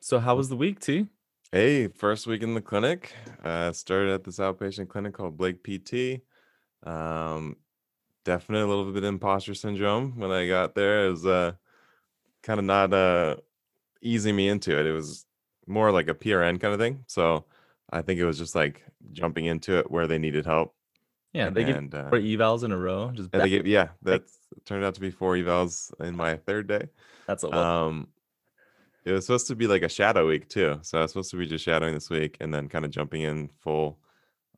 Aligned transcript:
So 0.00 0.18
how 0.18 0.34
was 0.34 0.48
the 0.48 0.56
week, 0.56 0.80
T? 0.80 1.06
Hey, 1.52 1.88
first 1.88 2.26
week 2.26 2.42
in 2.42 2.54
the 2.54 2.62
clinic. 2.62 3.12
Uh, 3.44 3.70
started 3.72 4.14
at 4.14 4.24
this 4.24 4.38
outpatient 4.38 4.88
clinic 4.88 5.12
called 5.12 5.36
Blake 5.36 5.62
PT. 5.62 6.22
Um, 6.88 7.56
definitely 8.24 8.64
a 8.64 8.66
little 8.66 8.90
bit 8.90 9.04
of 9.04 9.04
imposter 9.04 9.52
syndrome 9.52 10.18
when 10.18 10.30
I 10.30 10.48
got 10.48 10.74
there. 10.74 11.06
It 11.06 11.10
was 11.10 11.26
uh, 11.26 11.52
kind 12.42 12.58
of 12.58 12.64
not 12.64 12.94
uh, 12.94 13.36
easing 14.00 14.36
me 14.36 14.48
into 14.48 14.78
it. 14.78 14.86
It 14.86 14.92
was 14.92 15.26
more 15.66 15.92
like 15.92 16.08
a 16.08 16.14
PRN 16.14 16.58
kind 16.58 16.72
of 16.72 16.80
thing. 16.80 17.04
So 17.06 17.44
I 17.90 18.00
think 18.00 18.20
it 18.20 18.24
was 18.24 18.38
just 18.38 18.54
like 18.54 18.82
jumping 19.12 19.44
into 19.44 19.78
it 19.78 19.90
where 19.90 20.06
they 20.06 20.18
needed 20.18 20.46
help. 20.46 20.74
Yeah, 21.34 21.50
they 21.50 21.64
And 21.64 21.94
uh, 21.94 22.08
four 22.08 22.18
evals 22.20 22.64
in 22.64 22.72
a 22.72 22.78
row. 22.78 23.12
Just 23.12 23.32
they 23.32 23.50
gave, 23.50 23.66
yeah, 23.66 23.88
that's 24.00 24.38
turned 24.64 24.82
out 24.82 24.94
to 24.94 25.00
be 25.00 25.10
four 25.10 25.34
evals 25.34 25.92
in 26.00 26.16
my 26.16 26.36
third 26.36 26.68
day. 26.68 26.88
that's 27.26 27.42
a 27.42 27.48
lot. 27.48 27.58
Um, 27.58 28.08
it 29.04 29.12
was 29.12 29.26
supposed 29.26 29.46
to 29.48 29.56
be 29.56 29.66
like 29.66 29.82
a 29.82 29.88
shadow 29.88 30.26
week 30.26 30.48
too. 30.48 30.78
So 30.82 30.98
I 30.98 31.02
was 31.02 31.12
supposed 31.12 31.30
to 31.30 31.36
be 31.38 31.46
just 31.46 31.64
shadowing 31.64 31.94
this 31.94 32.10
week 32.10 32.36
and 32.40 32.52
then 32.52 32.68
kind 32.68 32.84
of 32.84 32.90
jumping 32.90 33.22
in 33.22 33.48
full 33.60 33.98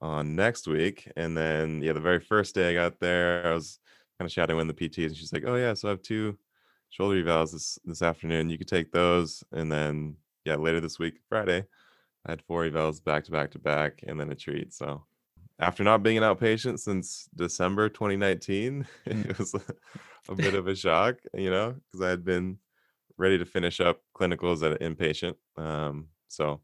on 0.01 0.35
next 0.35 0.67
week. 0.67 1.11
And 1.17 1.37
then 1.37 1.81
yeah, 1.83 1.93
the 1.93 2.01
very 2.01 2.21
first 2.21 2.55
day 2.55 2.71
I 2.71 2.75
got 2.75 2.99
there, 2.99 3.47
I 3.47 3.55
was 3.55 3.79
kind 4.19 4.27
of 4.27 4.33
shadowing 4.33 4.67
the 4.67 4.75
PT 4.75 4.99
and 4.99 5.17
she's 5.17 5.33
like, 5.33 5.45
Oh 5.47 5.57
yeah, 5.57 5.75
so 5.75 5.89
I 5.89 5.91
have 5.91 6.03
two 6.03 6.37
shoulder 6.91 7.23
evals 7.23 7.53
this 7.53 7.79
this 7.85 8.03
afternoon. 8.03 8.51
You 8.51 8.59
could 8.59 8.69
take 8.69 8.91
those. 8.93 9.45
And 9.53 9.71
then 9.71 10.17
yeah, 10.45 10.57
later 10.57 10.81
this 10.81 10.99
week, 10.99 11.21
Friday, 11.29 11.65
I 12.27 12.31
had 12.33 12.43
four 12.43 12.65
evals 12.65 13.03
back 13.03 13.25
to 13.25 13.31
back 13.31 13.53
to 13.53 13.59
back 13.59 14.03
and 14.07 14.19
then 14.19 14.31
a 14.33 14.35
treat. 14.35 14.73
So 14.75 15.05
after 15.61 15.85
not 15.85 16.03
being 16.03 16.19
an 16.19 16.25
outpatient 16.25 16.81
since 16.81 17.29
December 17.37 17.89
2019, 17.89 18.87
Mm. 19.07 19.31
it 19.31 19.39
was 19.39 19.55
a 19.55 20.35
bit 20.35 20.55
of 20.55 20.67
a 20.67 20.75
shock, 20.75 21.17
you 21.35 21.51
know, 21.51 21.77
because 21.91 22.05
I 22.05 22.11
had 22.11 22.25
been 22.25 22.59
ready 23.23 23.39
to 23.39 23.47
finish 23.47 23.81
up 23.81 24.03
clinicals 24.17 24.63
at 24.65 24.81
an 24.83 24.97
inpatient. 24.97 25.37
Um, 25.57 26.11
so 26.29 26.63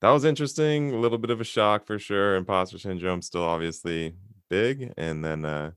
that 0.00 0.10
was 0.10 0.24
interesting. 0.24 0.92
A 0.94 0.98
little 1.00 1.18
bit 1.18 1.30
of 1.30 1.40
a 1.40 1.44
shock 1.44 1.86
for 1.86 1.98
sure. 1.98 2.36
Imposter 2.36 2.78
syndrome 2.78 3.22
still 3.22 3.44
obviously 3.44 4.16
big, 4.48 4.92
and 4.96 5.24
then 5.24 5.44
uh, 5.44 5.72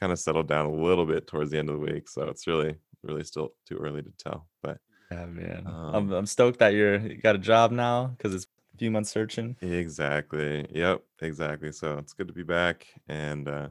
kind 0.00 0.12
of 0.12 0.18
settled 0.20 0.48
down 0.48 0.66
a 0.66 0.72
little 0.72 1.06
bit 1.06 1.26
towards 1.26 1.50
the 1.50 1.58
end 1.58 1.70
of 1.70 1.76
the 1.80 1.92
week. 1.92 2.08
So 2.08 2.28
it's 2.28 2.46
really, 2.46 2.78
really 3.02 3.24
still 3.24 3.54
too 3.66 3.78
early 3.78 4.02
to 4.02 4.12
tell. 4.18 4.48
But 4.62 4.80
Yeah, 5.10 5.26
man. 5.26 5.78
I'm 5.92 6.10
um, 6.10 6.12
I'm 6.12 6.26
stoked 6.26 6.58
that 6.58 6.74
you're 6.74 6.98
you 6.98 7.16
got 7.16 7.34
a 7.36 7.38
job 7.38 7.72
now 7.72 8.08
because 8.08 8.34
it's 8.34 8.46
a 8.74 8.78
few 8.78 8.90
months 8.90 9.10
searching. 9.10 9.56
exactly, 9.60 10.66
yep, 10.70 11.04
exactly. 11.20 11.72
So 11.72 11.98
it's 11.98 12.12
good 12.12 12.28
to 12.28 12.34
be 12.34 12.42
back 12.42 12.86
and 13.08 13.48
uh, 13.48 13.68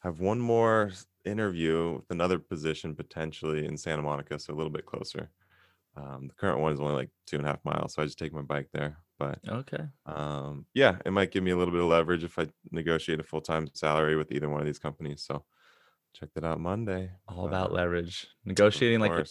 have 0.00 0.20
one 0.20 0.40
more 0.40 0.92
interview 1.24 1.94
with 1.96 2.10
another 2.10 2.38
position 2.38 2.94
potentially 2.94 3.66
in 3.66 3.76
Santa 3.76 4.02
Monica, 4.02 4.38
so 4.38 4.52
a 4.52 4.56
little 4.56 4.72
bit 4.72 4.86
closer. 4.86 5.30
Um, 5.96 6.26
the 6.28 6.34
current 6.34 6.60
one 6.60 6.72
is 6.72 6.80
only 6.80 6.94
like 6.94 7.10
two 7.26 7.36
and 7.36 7.46
a 7.46 7.48
half 7.48 7.64
miles, 7.64 7.94
so 7.94 8.02
I 8.02 8.04
just 8.04 8.18
take 8.18 8.32
my 8.32 8.42
bike 8.42 8.68
there. 8.72 8.98
But 9.18 9.38
Okay. 9.48 9.84
um, 10.06 10.66
yeah, 10.74 10.96
it 11.06 11.12
might 11.12 11.30
give 11.30 11.44
me 11.44 11.52
a 11.52 11.56
little 11.56 11.72
bit 11.72 11.80
of 11.82 11.86
leverage 11.88 12.24
if 12.24 12.36
I 12.38 12.48
negotiate 12.72 13.20
a 13.20 13.22
full 13.22 13.40
time 13.40 13.68
salary 13.74 14.16
with 14.16 14.32
either 14.32 14.48
one 14.48 14.60
of 14.60 14.66
these 14.66 14.80
companies. 14.80 15.22
So 15.22 15.44
check 16.12 16.30
that 16.34 16.44
out 16.44 16.58
Monday. 16.60 17.10
All 17.28 17.46
about 17.46 17.70
uh, 17.70 17.74
leverage. 17.74 18.26
Negotiating 18.44 18.98
like 19.00 19.12
your 19.12 19.24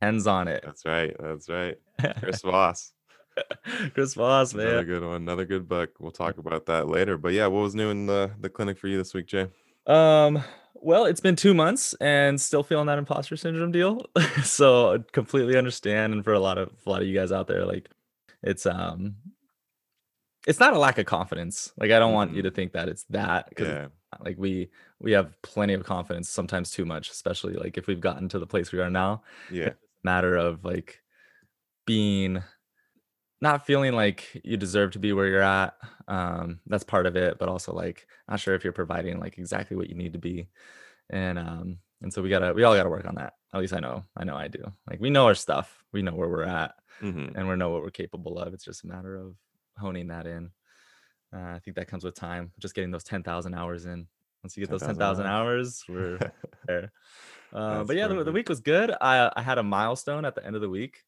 depends 0.00 0.26
on 0.26 0.48
it. 0.48 0.62
that's 0.66 0.84
right. 0.84 1.14
That's 1.20 1.48
right. 1.48 1.76
Chris 2.18 2.42
Voss, 2.42 2.92
Chris 3.94 4.14
Voss, 4.14 4.52
man. 4.52 4.66
another 4.66 4.84
good 4.84 5.04
one, 5.04 5.16
another 5.16 5.44
good 5.44 5.68
book. 5.68 5.90
We'll 6.00 6.10
talk 6.10 6.38
about 6.38 6.66
that 6.66 6.88
later. 6.88 7.16
But 7.16 7.32
yeah, 7.34 7.46
what 7.46 7.62
was 7.62 7.74
new 7.76 7.90
in 7.90 8.06
the 8.06 8.32
the 8.40 8.48
clinic 8.48 8.78
for 8.78 8.88
you 8.88 8.98
this 8.98 9.14
week, 9.14 9.26
Jay? 9.26 9.46
Um, 9.86 10.42
well, 10.82 11.04
it's 11.04 11.20
been 11.20 11.36
two 11.36 11.54
months 11.54 11.94
and 12.00 12.40
still 12.40 12.62
feeling 12.62 12.86
that 12.86 12.98
imposter 12.98 13.36
syndrome 13.36 13.72
deal. 13.72 14.06
so 14.42 14.94
I 14.94 14.98
completely 15.12 15.56
understand. 15.56 16.12
And 16.12 16.24
for 16.24 16.32
a 16.32 16.40
lot 16.40 16.58
of 16.58 16.70
a 16.86 16.90
lot 16.90 17.02
of 17.02 17.08
you 17.08 17.14
guys 17.14 17.32
out 17.32 17.46
there, 17.46 17.64
like 17.64 17.88
it's 18.42 18.66
um 18.66 19.16
it's 20.46 20.60
not 20.60 20.74
a 20.74 20.78
lack 20.78 20.98
of 20.98 21.06
confidence. 21.06 21.72
Like 21.78 21.90
I 21.90 21.98
don't 21.98 22.14
want 22.14 22.34
you 22.34 22.42
to 22.42 22.50
think 22.50 22.72
that 22.72 22.88
it's 22.88 23.04
that 23.10 23.48
because 23.50 23.68
Yeah, 23.68 23.86
like 24.20 24.38
we 24.38 24.70
we 24.98 25.12
have 25.12 25.40
plenty 25.42 25.74
of 25.74 25.84
confidence, 25.84 26.28
sometimes 26.28 26.70
too 26.70 26.84
much, 26.86 27.10
especially 27.10 27.54
like 27.54 27.76
if 27.76 27.86
we've 27.86 28.00
gotten 28.00 28.28
to 28.30 28.38
the 28.38 28.46
place 28.46 28.72
we 28.72 28.80
are 28.80 28.90
now. 28.90 29.22
yeah, 29.52 29.66
It's 29.66 29.76
a 29.76 30.04
matter 30.06 30.36
of 30.36 30.64
like 30.64 31.02
being 31.86 32.42
not 33.40 33.66
feeling 33.66 33.94
like 33.94 34.40
you 34.44 34.56
deserve 34.56 34.92
to 34.92 34.98
be 34.98 35.12
where 35.12 35.26
you're 35.28 35.42
at. 35.42 35.74
Um, 36.08 36.60
that's 36.66 36.84
part 36.84 37.06
of 37.06 37.16
it, 37.16 37.38
but 37.38 37.48
also 37.48 37.72
like 37.72 38.06
not 38.28 38.40
sure 38.40 38.54
if 38.54 38.64
you're 38.64 38.72
providing 38.72 39.18
like 39.18 39.38
exactly 39.38 39.76
what 39.76 39.88
you 39.88 39.94
need 39.96 40.12
to 40.12 40.18
be. 40.18 40.48
And 41.10 41.38
um, 41.38 41.78
and 42.02 42.12
so 42.12 42.22
we 42.22 42.28
gotta 42.28 42.52
we 42.52 42.64
all 42.64 42.74
gotta 42.76 42.90
work 42.90 43.06
on 43.06 43.16
that. 43.16 43.34
At 43.52 43.60
least 43.60 43.74
I 43.74 43.80
know. 43.80 44.04
I 44.16 44.24
know 44.24 44.36
I 44.36 44.48
do. 44.48 44.64
Like 44.88 45.00
we 45.00 45.10
know 45.10 45.26
our 45.26 45.34
stuff. 45.34 45.84
We 45.92 46.02
know 46.02 46.14
where 46.14 46.28
we're 46.28 46.44
at 46.44 46.74
hmm 47.00 47.28
and 47.34 47.48
we 47.48 47.56
know 47.56 47.70
what 47.70 47.82
we're 47.82 47.90
capable 47.90 48.38
of. 48.38 48.52
It's 48.54 48.64
just 48.64 48.84
a 48.84 48.88
matter 48.88 49.16
of 49.16 49.34
honing 49.78 50.08
that 50.08 50.26
in. 50.26 50.50
Uh, 51.34 51.54
I 51.54 51.60
think 51.60 51.76
that 51.76 51.88
comes 51.88 52.04
with 52.04 52.14
time, 52.14 52.52
just 52.58 52.74
getting 52.74 52.90
those 52.90 53.04
10,000 53.04 53.54
hours 53.54 53.86
in. 53.86 54.06
Once 54.42 54.56
you 54.56 54.62
get 54.62 54.68
ten 54.68 54.78
those 54.78 54.98
thousand 54.98 55.24
10,000 55.24 55.26
hours. 55.26 55.84
we're 55.88 56.18
there. 56.66 56.92
Uh, 57.52 57.84
but 57.84 57.96
yeah, 57.96 58.08
the, 58.08 58.24
the 58.24 58.32
week 58.32 58.48
was 58.48 58.60
good. 58.60 58.90
I, 59.00 59.30
I 59.34 59.42
had 59.42 59.58
a 59.58 59.62
milestone 59.62 60.24
at 60.24 60.34
the 60.34 60.44
end 60.44 60.56
of 60.56 60.62
the 60.62 60.68
week. 60.68 61.04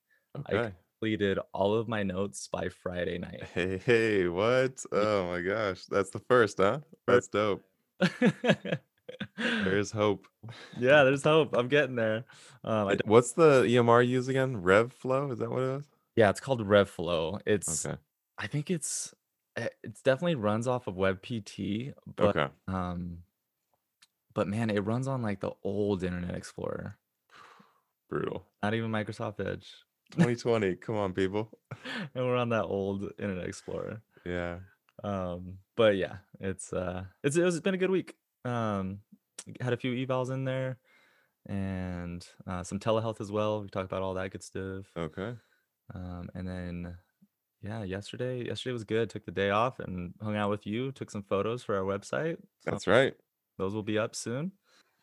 I 0.47 0.55
Okay. 0.55 0.75
Completed 1.03 1.37
all 1.53 1.75
of 1.75 1.89
my 1.89 2.05
notes 2.05 2.47
by 2.53 2.69
Friday 2.69 3.19
night. 3.19 3.43
Hey, 3.55 3.79
hey, 3.85 4.29
what? 4.29 4.85
Oh 4.93 5.27
my 5.27 5.41
gosh, 5.41 5.85
that's 5.87 6.11
the 6.11 6.21
first, 6.21 6.59
huh? 6.59 6.79
That's 7.09 7.27
dope. 7.27 7.65
There's 9.37 9.91
hope. 9.91 10.27
yeah, 10.79 11.03
there's 11.03 11.25
hope. 11.25 11.57
I'm 11.57 11.67
getting 11.69 11.97
there. 11.97 12.25
Um, 12.65 12.89
I 12.89 12.97
What's 13.05 13.33
the 13.33 13.63
EMR 13.65 14.07
use 14.07 14.29
again? 14.29 14.63
RevFlow? 14.63 15.33
Is 15.33 15.39
that 15.41 15.51
what 15.51 15.63
it 15.63 15.79
is? 15.81 15.87
yeah, 16.17 16.31
it's 16.31 16.41
called 16.41 16.65
RevFlow. 16.67 17.41
It's 17.47 17.85
Okay. 17.85 17.97
I 18.39 18.47
think 18.47 18.71
it's 18.71 19.13
eh, 19.57 19.69
it's 19.83 20.03
definitely 20.03 20.37
runs 20.37 20.67
off 20.69 20.87
of 20.87 20.95
WebPT, 20.95 21.95
but 22.17 22.37
Okay. 22.37 22.47
um, 22.69 23.19
but 24.35 24.47
man, 24.47 24.71
it 24.71 24.81
runs 24.81 25.09
on 25.09 25.21
like 25.23 25.41
the 25.41 25.53
old 25.65 26.05
Internet 26.05 26.35
Explorer, 26.37 26.97
Brutal. 28.09 28.45
not 28.63 28.75
even 28.75 28.91
Microsoft 28.93 29.45
Edge, 29.45 29.69
2020. 30.13 30.77
Come 30.77 30.97
on, 30.97 31.13
people. 31.13 31.51
and 32.15 32.25
we're 32.25 32.37
on 32.37 32.51
that 32.51 32.65
old 32.65 33.11
Internet 33.19 33.47
Explorer. 33.47 34.01
Yeah. 34.25 34.59
Um, 35.03 35.59
but 35.77 35.97
yeah, 35.97 36.17
it's 36.41 36.73
uh, 36.73 37.05
it's 37.25 37.37
it's 37.37 37.61
been 37.61 37.75
a 37.75 37.79
good 37.79 37.91
week. 37.91 38.15
Um, 38.45 38.99
had 39.61 39.73
a 39.73 39.77
few 39.77 40.07
evals 40.07 40.31
in 40.31 40.45
there, 40.45 40.79
and 41.47 42.27
uh, 42.47 42.63
some 42.63 42.79
telehealth 42.79 43.21
as 43.21 43.33
well. 43.33 43.63
We 43.63 43.69
talked 43.69 43.87
about 43.87 44.03
all 44.03 44.15
that 44.15 44.31
good 44.31 44.43
stuff. 44.43 44.87
Okay. 44.97 45.35
Um, 45.95 46.29
and 46.35 46.47
then 46.47 46.97
yeah, 47.63 47.83
yesterday 47.85 48.45
yesterday 48.45 48.73
was 48.73 48.85
good. 48.85 49.11
Took 49.11 49.25
the 49.25 49.33
day 49.33 49.51
off 49.51 49.79
and 49.79 50.15
hung 50.23 50.37
out 50.37 50.51
with 50.51 50.67
you. 50.67 50.93
Took 50.93 51.11
some 51.11 51.23
photos 51.23 51.63
for 51.63 51.77
our 51.77 51.85
website. 51.85 52.37
So 52.61 52.71
That's 52.71 52.87
right. 52.87 53.15
those 53.59 53.75
will 53.75 53.83
be 53.83 53.99
up 53.99 54.15
soon. 54.15 54.53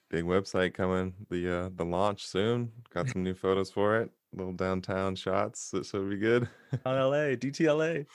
Big 0.10 0.26
website 0.26 0.74
coming. 0.74 1.14
The 1.30 1.60
uh 1.60 1.70
the 1.76 1.86
launch 1.86 2.26
soon. 2.26 2.72
Got 2.94 3.10
some 3.10 3.24
new 3.24 3.34
photos 3.34 3.72
for 3.72 3.98
it. 3.98 4.12
Little 4.34 4.54
downtown 4.54 5.16
shots. 5.16 5.72
That 5.72 5.86
should 5.86 6.10
be 6.10 6.18
good. 6.18 6.48
On 6.86 6.96
LA, 6.96 7.36
DTLA. 7.36 8.06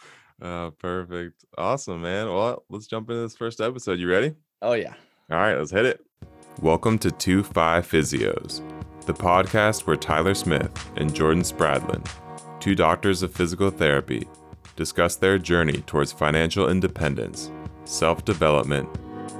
uh 0.40 0.70
perfect. 0.70 1.44
Awesome, 1.58 2.02
man. 2.02 2.28
Well, 2.32 2.64
let's 2.68 2.86
jump 2.86 3.10
into 3.10 3.22
this 3.22 3.36
first 3.36 3.60
episode. 3.60 3.98
You 3.98 4.08
ready? 4.08 4.34
Oh 4.62 4.74
yeah. 4.74 4.94
All 5.30 5.38
right, 5.38 5.56
let's 5.56 5.72
hit 5.72 5.86
it. 5.86 6.04
Welcome 6.60 6.98
to 7.00 7.10
2 7.10 7.42
5 7.42 7.86
Physios, 7.86 8.62
the 9.06 9.14
podcast 9.14 9.86
where 9.86 9.96
Tyler 9.96 10.34
Smith 10.34 10.70
and 10.96 11.12
Jordan 11.12 11.42
Spradlin, 11.42 12.06
two 12.60 12.76
doctors 12.76 13.22
of 13.24 13.32
physical 13.34 13.70
therapy, 13.70 14.28
discuss 14.76 15.16
their 15.16 15.36
journey 15.38 15.82
towards 15.82 16.12
financial 16.12 16.68
independence, 16.70 17.50
self 17.84 18.24
development, 18.24 18.88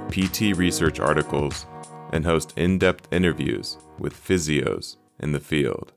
PT 0.09 0.57
research 0.57 0.99
articles, 0.99 1.65
and 2.11 2.25
host 2.25 2.53
in 2.57 2.77
depth 2.77 3.07
interviews 3.13 3.77
with 3.97 4.13
physios 4.13 4.97
in 5.21 5.31
the 5.31 5.39
field. 5.39 5.93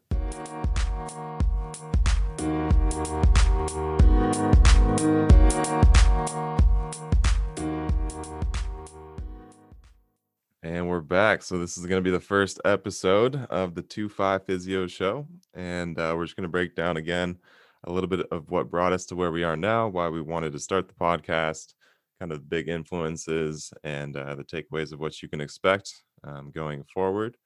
Back. 11.08 11.42
So 11.42 11.58
this 11.58 11.78
is 11.78 11.86
going 11.86 12.02
to 12.02 12.08
be 12.08 12.14
the 12.14 12.20
first 12.20 12.60
episode 12.66 13.46
of 13.50 13.74
the 13.74 13.82
2-5 13.82 14.44
Physio 14.44 14.86
Show. 14.86 15.26
And 15.54 15.98
uh, 15.98 16.12
we're 16.14 16.26
just 16.26 16.36
going 16.36 16.42
to 16.42 16.50
break 16.50 16.74
down 16.74 16.98
again 16.98 17.38
a 17.84 17.92
little 17.92 18.08
bit 18.08 18.26
of 18.30 18.50
what 18.50 18.70
brought 18.70 18.92
us 18.92 19.06
to 19.06 19.16
where 19.16 19.32
we 19.32 19.42
are 19.42 19.56
now, 19.56 19.88
why 19.88 20.08
we 20.08 20.20
wanted 20.20 20.52
to 20.52 20.58
start 20.58 20.86
the 20.86 20.94
podcast, 20.94 21.72
kind 22.20 22.30
of 22.30 22.50
big 22.50 22.68
influences 22.68 23.72
and 23.84 24.16
uh, 24.16 24.34
the 24.34 24.44
takeaways 24.44 24.92
of 24.92 25.00
what 25.00 25.22
you 25.22 25.28
can 25.28 25.40
expect 25.40 26.02
um, 26.24 26.50
going 26.54 26.84
forward. 26.84 27.36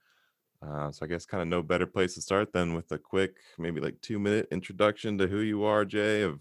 Uh, 0.61 0.91
so 0.91 1.07
I 1.07 1.09
guess 1.09 1.25
kind 1.25 1.43
of 1.43 1.49
no 1.49 1.63
better 1.63 1.87
place 1.87 2.15
to 2.15 2.23
start 2.23 2.53
than 2.53 2.75
with 2.75 2.91
a 2.91 2.99
quick, 2.99 3.37
maybe 3.59 3.81
like 3.81 4.01
two 4.01 4.19
minute 4.19 4.49
introduction 4.51 5.19
to 5.19 5.29
who 5.29 5.39
you 5.39 5.63
are, 5.65 5.85
Jay, 5.85 6.23
of 6.23 6.41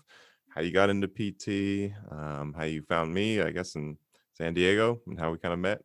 how 0.50 0.62
you 0.62 0.72
got 0.72 0.90
into 0.90 1.08
PT, 1.08 1.94
um, 2.12 2.54
how 2.58 2.64
you 2.64 2.82
found 2.82 3.14
me, 3.14 3.42
I 3.42 3.52
guess 3.52 3.76
in 3.76 3.98
San 4.34 4.54
Diego, 4.56 5.00
and 5.06 5.20
how 5.20 5.32
we 5.32 5.38
kind 5.38 5.54
of 5.54 5.60
met. 5.60 5.82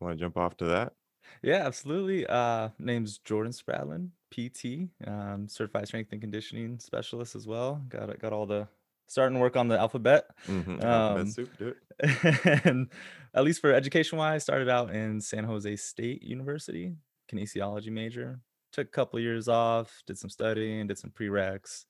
Want 0.00 0.18
to 0.18 0.24
jump 0.24 0.36
off 0.36 0.56
to 0.58 0.64
that? 0.66 0.94
Yeah, 1.42 1.66
absolutely. 1.66 2.26
Uh, 2.26 2.70
name's 2.78 3.18
Jordan 3.18 3.52
Spradlin, 3.52 4.10
PT, 4.30 4.90
um, 5.06 5.48
certified 5.48 5.86
strength 5.86 6.12
and 6.12 6.20
conditioning 6.20 6.78
specialist 6.78 7.34
as 7.36 7.46
well. 7.46 7.76
Got 7.88 8.18
got 8.18 8.32
all 8.32 8.46
the 8.46 8.68
starting 9.06 9.38
work 9.38 9.56
on 9.56 9.68
the 9.68 9.78
alphabet. 9.78 10.26
Mhm, 10.48 10.82
Um, 10.82 11.26
soup, 11.26 11.56
do 11.56 11.68
it. 11.68 11.76
and 12.64 12.92
at 13.34 13.44
least 13.44 13.60
for 13.60 13.72
education 13.72 14.18
wise, 14.18 14.44
started 14.44 14.68
out 14.68 14.94
in 14.94 15.20
San 15.20 15.44
Jose 15.44 15.76
State 15.76 16.22
University, 16.22 16.96
kinesiology 17.32 17.90
major. 17.92 18.40
Took 18.72 18.88
a 18.88 18.90
couple 18.90 19.20
years 19.20 19.48
off, 19.48 20.02
did 20.06 20.18
some 20.18 20.30
studying, 20.30 20.88
did 20.88 20.98
some 20.98 21.10
prereqs. 21.10 21.86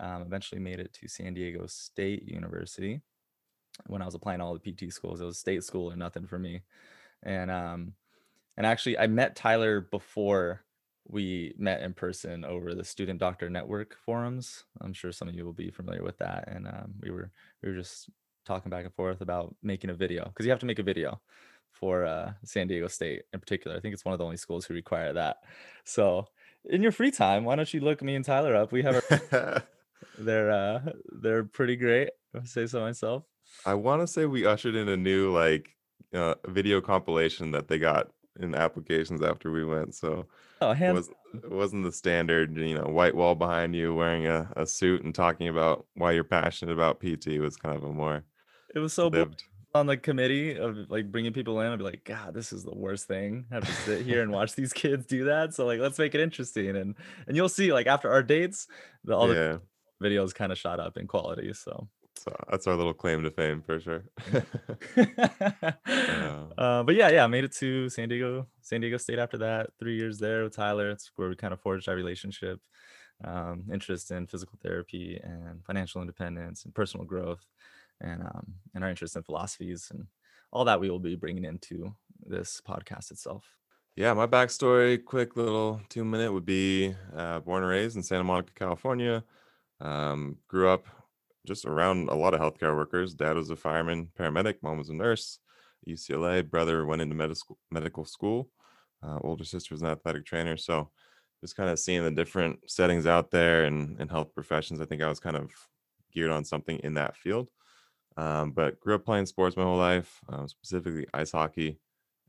Um, 0.00 0.22
eventually 0.22 0.60
made 0.60 0.80
it 0.80 0.92
to 0.94 1.08
San 1.08 1.34
Diego 1.34 1.66
State 1.66 2.24
University 2.28 3.02
when 3.86 4.02
I 4.02 4.04
was 4.04 4.14
applying 4.14 4.38
to 4.38 4.44
all 4.44 4.54
the 4.54 4.60
PT 4.60 4.90
schools. 4.90 5.20
It 5.20 5.24
was 5.24 5.38
state 5.38 5.64
school 5.64 5.90
or 5.92 5.96
nothing 5.96 6.26
for 6.26 6.38
me. 6.38 6.62
And 7.22 7.50
um, 7.50 7.94
and 8.56 8.66
actually, 8.66 8.98
I 8.98 9.06
met 9.06 9.36
Tyler 9.36 9.80
before 9.80 10.62
we 11.08 11.54
met 11.58 11.82
in 11.82 11.92
person 11.92 12.44
over 12.44 12.74
the 12.74 12.84
Student 12.84 13.18
Doctor 13.18 13.50
Network 13.50 13.96
forums. 14.04 14.64
I'm 14.80 14.92
sure 14.92 15.12
some 15.12 15.28
of 15.28 15.34
you 15.34 15.44
will 15.44 15.52
be 15.52 15.70
familiar 15.70 16.02
with 16.02 16.18
that. 16.18 16.48
And 16.48 16.66
um, 16.66 16.94
we 17.00 17.10
were 17.10 17.30
we 17.62 17.70
were 17.70 17.76
just 17.76 18.08
talking 18.44 18.70
back 18.70 18.84
and 18.84 18.94
forth 18.94 19.20
about 19.20 19.54
making 19.62 19.90
a 19.90 19.94
video 19.94 20.24
because 20.24 20.46
you 20.46 20.50
have 20.50 20.60
to 20.60 20.66
make 20.66 20.78
a 20.78 20.84
video 20.84 21.20
for 21.70 22.04
uh, 22.04 22.32
San 22.44 22.68
Diego 22.68 22.86
State 22.88 23.22
in 23.32 23.40
particular. 23.40 23.76
I 23.76 23.80
think 23.80 23.94
it's 23.94 24.04
one 24.04 24.12
of 24.12 24.18
the 24.18 24.24
only 24.24 24.36
schools 24.36 24.64
who 24.64 24.74
require 24.74 25.12
that. 25.14 25.38
So 25.84 26.26
in 26.64 26.82
your 26.82 26.92
free 26.92 27.10
time, 27.10 27.44
why 27.44 27.56
don't 27.56 27.72
you 27.72 27.80
look 27.80 28.02
me 28.02 28.14
and 28.14 28.24
Tyler 28.24 28.54
up? 28.54 28.72
We 28.72 28.82
have 28.82 29.02
our, 29.10 29.62
they're 30.18 30.50
uh, 30.50 30.80
they're 31.20 31.44
pretty 31.44 31.76
great. 31.76 32.10
If 32.34 32.42
I 32.42 32.46
say 32.46 32.66
so 32.66 32.80
myself. 32.80 33.24
I 33.66 33.74
wanna 33.74 34.06
say 34.06 34.26
we 34.26 34.46
ushered 34.46 34.76
in 34.76 34.88
a 34.88 34.96
new, 34.96 35.32
like, 35.32 35.70
uh, 36.14 36.34
video 36.46 36.80
compilation 36.80 37.50
that 37.52 37.68
they 37.68 37.78
got 37.78 38.10
in 38.40 38.54
applications 38.54 39.22
after 39.22 39.50
we 39.50 39.64
went, 39.64 39.94
so 39.94 40.26
Oh, 40.60 40.70
it 40.70 40.92
was 40.92 41.10
it 41.34 41.50
wasn't 41.50 41.82
the 41.82 41.92
standard, 41.92 42.56
you 42.56 42.76
know, 42.76 42.86
white 42.86 43.14
wall 43.16 43.34
behind 43.34 43.74
you 43.74 43.94
wearing 43.94 44.26
a 44.26 44.50
a 44.56 44.66
suit 44.66 45.02
and 45.02 45.14
talking 45.14 45.48
about 45.48 45.86
why 45.94 46.12
you're 46.12 46.24
passionate 46.24 46.72
about 46.72 47.00
PT, 47.00 47.28
it 47.28 47.40
was 47.40 47.56
kind 47.56 47.76
of 47.76 47.84
a 47.84 47.92
more 47.92 48.24
it 48.74 48.78
was 48.78 48.92
so 48.92 49.08
lived 49.08 49.44
on 49.74 49.86
the 49.86 49.96
committee 49.96 50.56
of 50.56 50.90
like 50.90 51.10
bringing 51.10 51.32
people 51.32 51.60
in, 51.60 51.72
I'd 51.72 51.78
be 51.78 51.84
like, 51.84 52.04
God, 52.04 52.34
this 52.34 52.52
is 52.52 52.62
the 52.62 52.74
worst 52.74 53.08
thing. 53.08 53.46
Have 53.50 53.64
to 53.64 53.72
sit 53.72 54.04
here 54.04 54.22
and 54.22 54.30
watch 54.38 54.54
these 54.54 54.72
kids 54.72 55.06
do 55.06 55.24
that. 55.24 55.54
So 55.54 55.64
like, 55.66 55.80
let's 55.80 55.98
make 55.98 56.14
it 56.14 56.20
interesting. 56.20 56.76
And 56.76 56.94
and 57.26 57.36
you'll 57.36 57.48
see 57.48 57.72
like 57.72 57.86
after 57.86 58.10
our 58.10 58.22
dates, 58.22 58.68
the 59.04 59.16
all 59.16 59.28
the 59.28 59.60
videos 60.02 60.34
kind 60.34 60.52
of 60.52 60.58
shot 60.58 60.78
up 60.78 60.96
in 60.96 61.06
quality. 61.06 61.52
So 61.54 61.88
so 62.16 62.34
that's 62.50 62.66
our 62.66 62.76
little 62.76 62.94
claim 62.94 63.22
to 63.22 63.30
fame 63.30 63.62
for 63.62 63.80
sure. 63.80 64.04
Uh, 64.32 64.40
uh, 66.58 66.82
but 66.82 66.94
yeah, 66.94 67.08
yeah, 67.10 67.24
I 67.24 67.26
made 67.26 67.44
it 67.44 67.52
to 67.56 67.88
San 67.88 68.08
Diego, 68.08 68.46
San 68.60 68.80
Diego 68.80 68.96
State 68.96 69.18
after 69.18 69.38
that. 69.38 69.70
Three 69.78 69.96
years 69.96 70.18
there 70.18 70.44
with 70.44 70.54
Tyler. 70.54 70.90
It's 70.90 71.10
where 71.16 71.28
we 71.28 71.36
kind 71.36 71.52
of 71.52 71.60
forged 71.60 71.88
our 71.88 71.96
relationship. 71.96 72.60
Um, 73.24 73.64
interest 73.72 74.10
in 74.10 74.26
physical 74.26 74.58
therapy 74.62 75.20
and 75.22 75.64
financial 75.64 76.00
independence 76.00 76.64
and 76.64 76.74
personal 76.74 77.06
growth, 77.06 77.46
and 78.00 78.22
um, 78.22 78.54
and 78.74 78.82
our 78.82 78.90
interest 78.90 79.16
in 79.16 79.22
philosophies 79.22 79.88
and 79.92 80.06
all 80.52 80.64
that 80.64 80.80
we 80.80 80.90
will 80.90 80.98
be 80.98 81.16
bringing 81.16 81.44
into 81.44 81.94
this 82.24 82.60
podcast 82.66 83.10
itself. 83.10 83.44
yeah, 83.96 84.12
my 84.14 84.26
backstory, 84.26 85.02
quick 85.02 85.36
little 85.36 85.80
2 85.88 86.04
minute 86.04 86.32
would 86.32 86.44
be, 86.44 86.94
uh, 87.16 87.40
born 87.40 87.62
and 87.62 87.70
raised 87.70 87.96
in 87.96 88.02
Santa 88.02 88.24
Monica, 88.24 88.52
California. 88.54 89.24
Um, 89.80 90.38
grew 90.46 90.68
up 90.68 90.86
just 91.46 91.64
around 91.64 92.08
a 92.08 92.14
lot 92.14 92.34
of 92.34 92.40
healthcare 92.40 92.74
workers. 92.76 93.14
Dad 93.14 93.36
was 93.36 93.50
a 93.50 93.56
fireman, 93.56 94.08
paramedic. 94.18 94.56
Mom 94.62 94.78
was 94.78 94.90
a 94.90 94.94
nurse. 94.94 95.38
UCLA. 95.88 96.48
Brother 96.48 96.86
went 96.86 97.02
into 97.02 97.14
medical 97.14 97.58
medical 97.70 98.04
school. 98.04 98.50
Uh, 99.02 99.18
older 99.22 99.44
sister 99.44 99.74
was 99.74 99.82
an 99.82 99.88
athletic 99.88 100.24
trainer. 100.24 100.56
So 100.56 100.90
just 101.40 101.56
kind 101.56 101.68
of 101.70 101.78
seeing 101.78 102.04
the 102.04 102.10
different 102.12 102.70
settings 102.70 103.06
out 103.06 103.32
there 103.32 103.64
and, 103.64 104.00
and 104.00 104.08
health 104.10 104.32
professions. 104.34 104.80
I 104.80 104.84
think 104.84 105.02
I 105.02 105.08
was 105.08 105.18
kind 105.18 105.36
of 105.36 105.50
geared 106.12 106.30
on 106.30 106.44
something 106.44 106.78
in 106.78 106.94
that 106.94 107.16
field. 107.16 107.48
Um, 108.16 108.52
but 108.52 108.78
grew 108.78 108.94
up 108.94 109.04
playing 109.04 109.26
sports 109.26 109.56
my 109.56 109.62
whole 109.64 109.78
life, 109.78 110.20
um, 110.28 110.46
specifically 110.46 111.06
ice 111.14 111.32
hockey. 111.32 111.80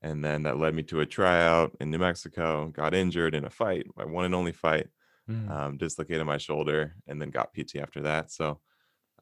And 0.02 0.24
then 0.24 0.44
that 0.44 0.58
led 0.58 0.74
me 0.74 0.84
to 0.84 1.02
a 1.02 1.06
tryout 1.06 1.76
in 1.80 1.92
New 1.92 2.00
Mexico. 2.00 2.70
Got 2.70 2.94
injured 2.94 3.36
in 3.36 3.46
a 3.46 3.50
fight, 3.50 3.86
my 3.96 4.06
one 4.06 4.26
and 4.26 4.36
only 4.36 4.52
fight 4.52 4.88
Mm. 5.30 5.50
um, 5.50 5.78
dislocated 5.78 6.26
my 6.26 6.38
shoulder 6.38 6.96
and 7.08 7.22
then 7.22 7.30
got 7.30 7.54
PT 7.54 7.78
after 7.78 8.02
that. 8.02 8.30
So 8.30 8.60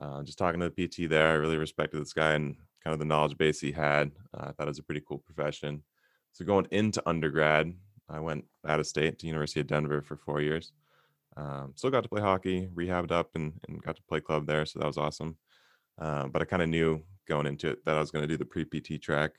uh, 0.02 0.24
just 0.24 0.38
talking 0.38 0.60
to 0.60 0.70
the 0.70 0.88
PT 0.88 1.10
there, 1.10 1.30
I 1.30 1.34
really 1.34 1.58
respected 1.58 2.02
this 2.02 2.14
guy 2.14 2.34
and 2.34 2.56
kind 2.84 2.94
of 2.94 3.00
the 3.00 3.06
knowledge 3.06 3.38
base 3.38 3.60
he 3.60 3.72
had. 3.72 4.12
Uh, 4.34 4.48
I 4.48 4.52
thought 4.52 4.68
it 4.68 4.72
was 4.72 4.80
a 4.80 4.84
pretty 4.84 5.04
cool 5.08 5.20
profession. 5.20 5.84
So 6.34 6.44
going 6.44 6.68
into 6.72 7.08
undergrad, 7.08 7.74
I 8.10 8.20
went 8.20 8.46
out 8.68 8.80
of 8.80 8.88
state 8.88 9.20
to 9.20 9.28
University 9.28 9.60
of 9.60 9.68
Denver 9.68 10.02
for 10.02 10.18
four 10.18 10.42
years. 10.42 10.74
Um, 11.38 11.74
still 11.76 11.92
got 11.92 12.04
to 12.04 12.10
play 12.10 12.22
hockey, 12.22 12.68
rehabbed 12.74 13.12
up, 13.12 13.30
and, 13.36 13.54
and 13.68 13.82
got 13.82 13.96
to 13.96 14.02
play 14.10 14.20
club 14.20 14.48
there. 14.48 14.66
So 14.66 14.80
that 14.80 14.88
was 14.88 14.98
awesome. 14.98 15.38
Um, 16.00 16.32
but 16.32 16.42
I 16.42 16.46
kind 16.46 16.62
of 16.62 16.70
knew 16.70 17.04
going 17.28 17.46
into 17.46 17.70
it 17.70 17.86
that 17.86 17.96
I 17.96 18.00
was 18.00 18.12
going 18.12 18.24
to 18.24 18.28
do 18.28 18.38
the 18.38 18.46
pre 18.46 18.66
PT 18.66 19.02
track. 19.02 19.32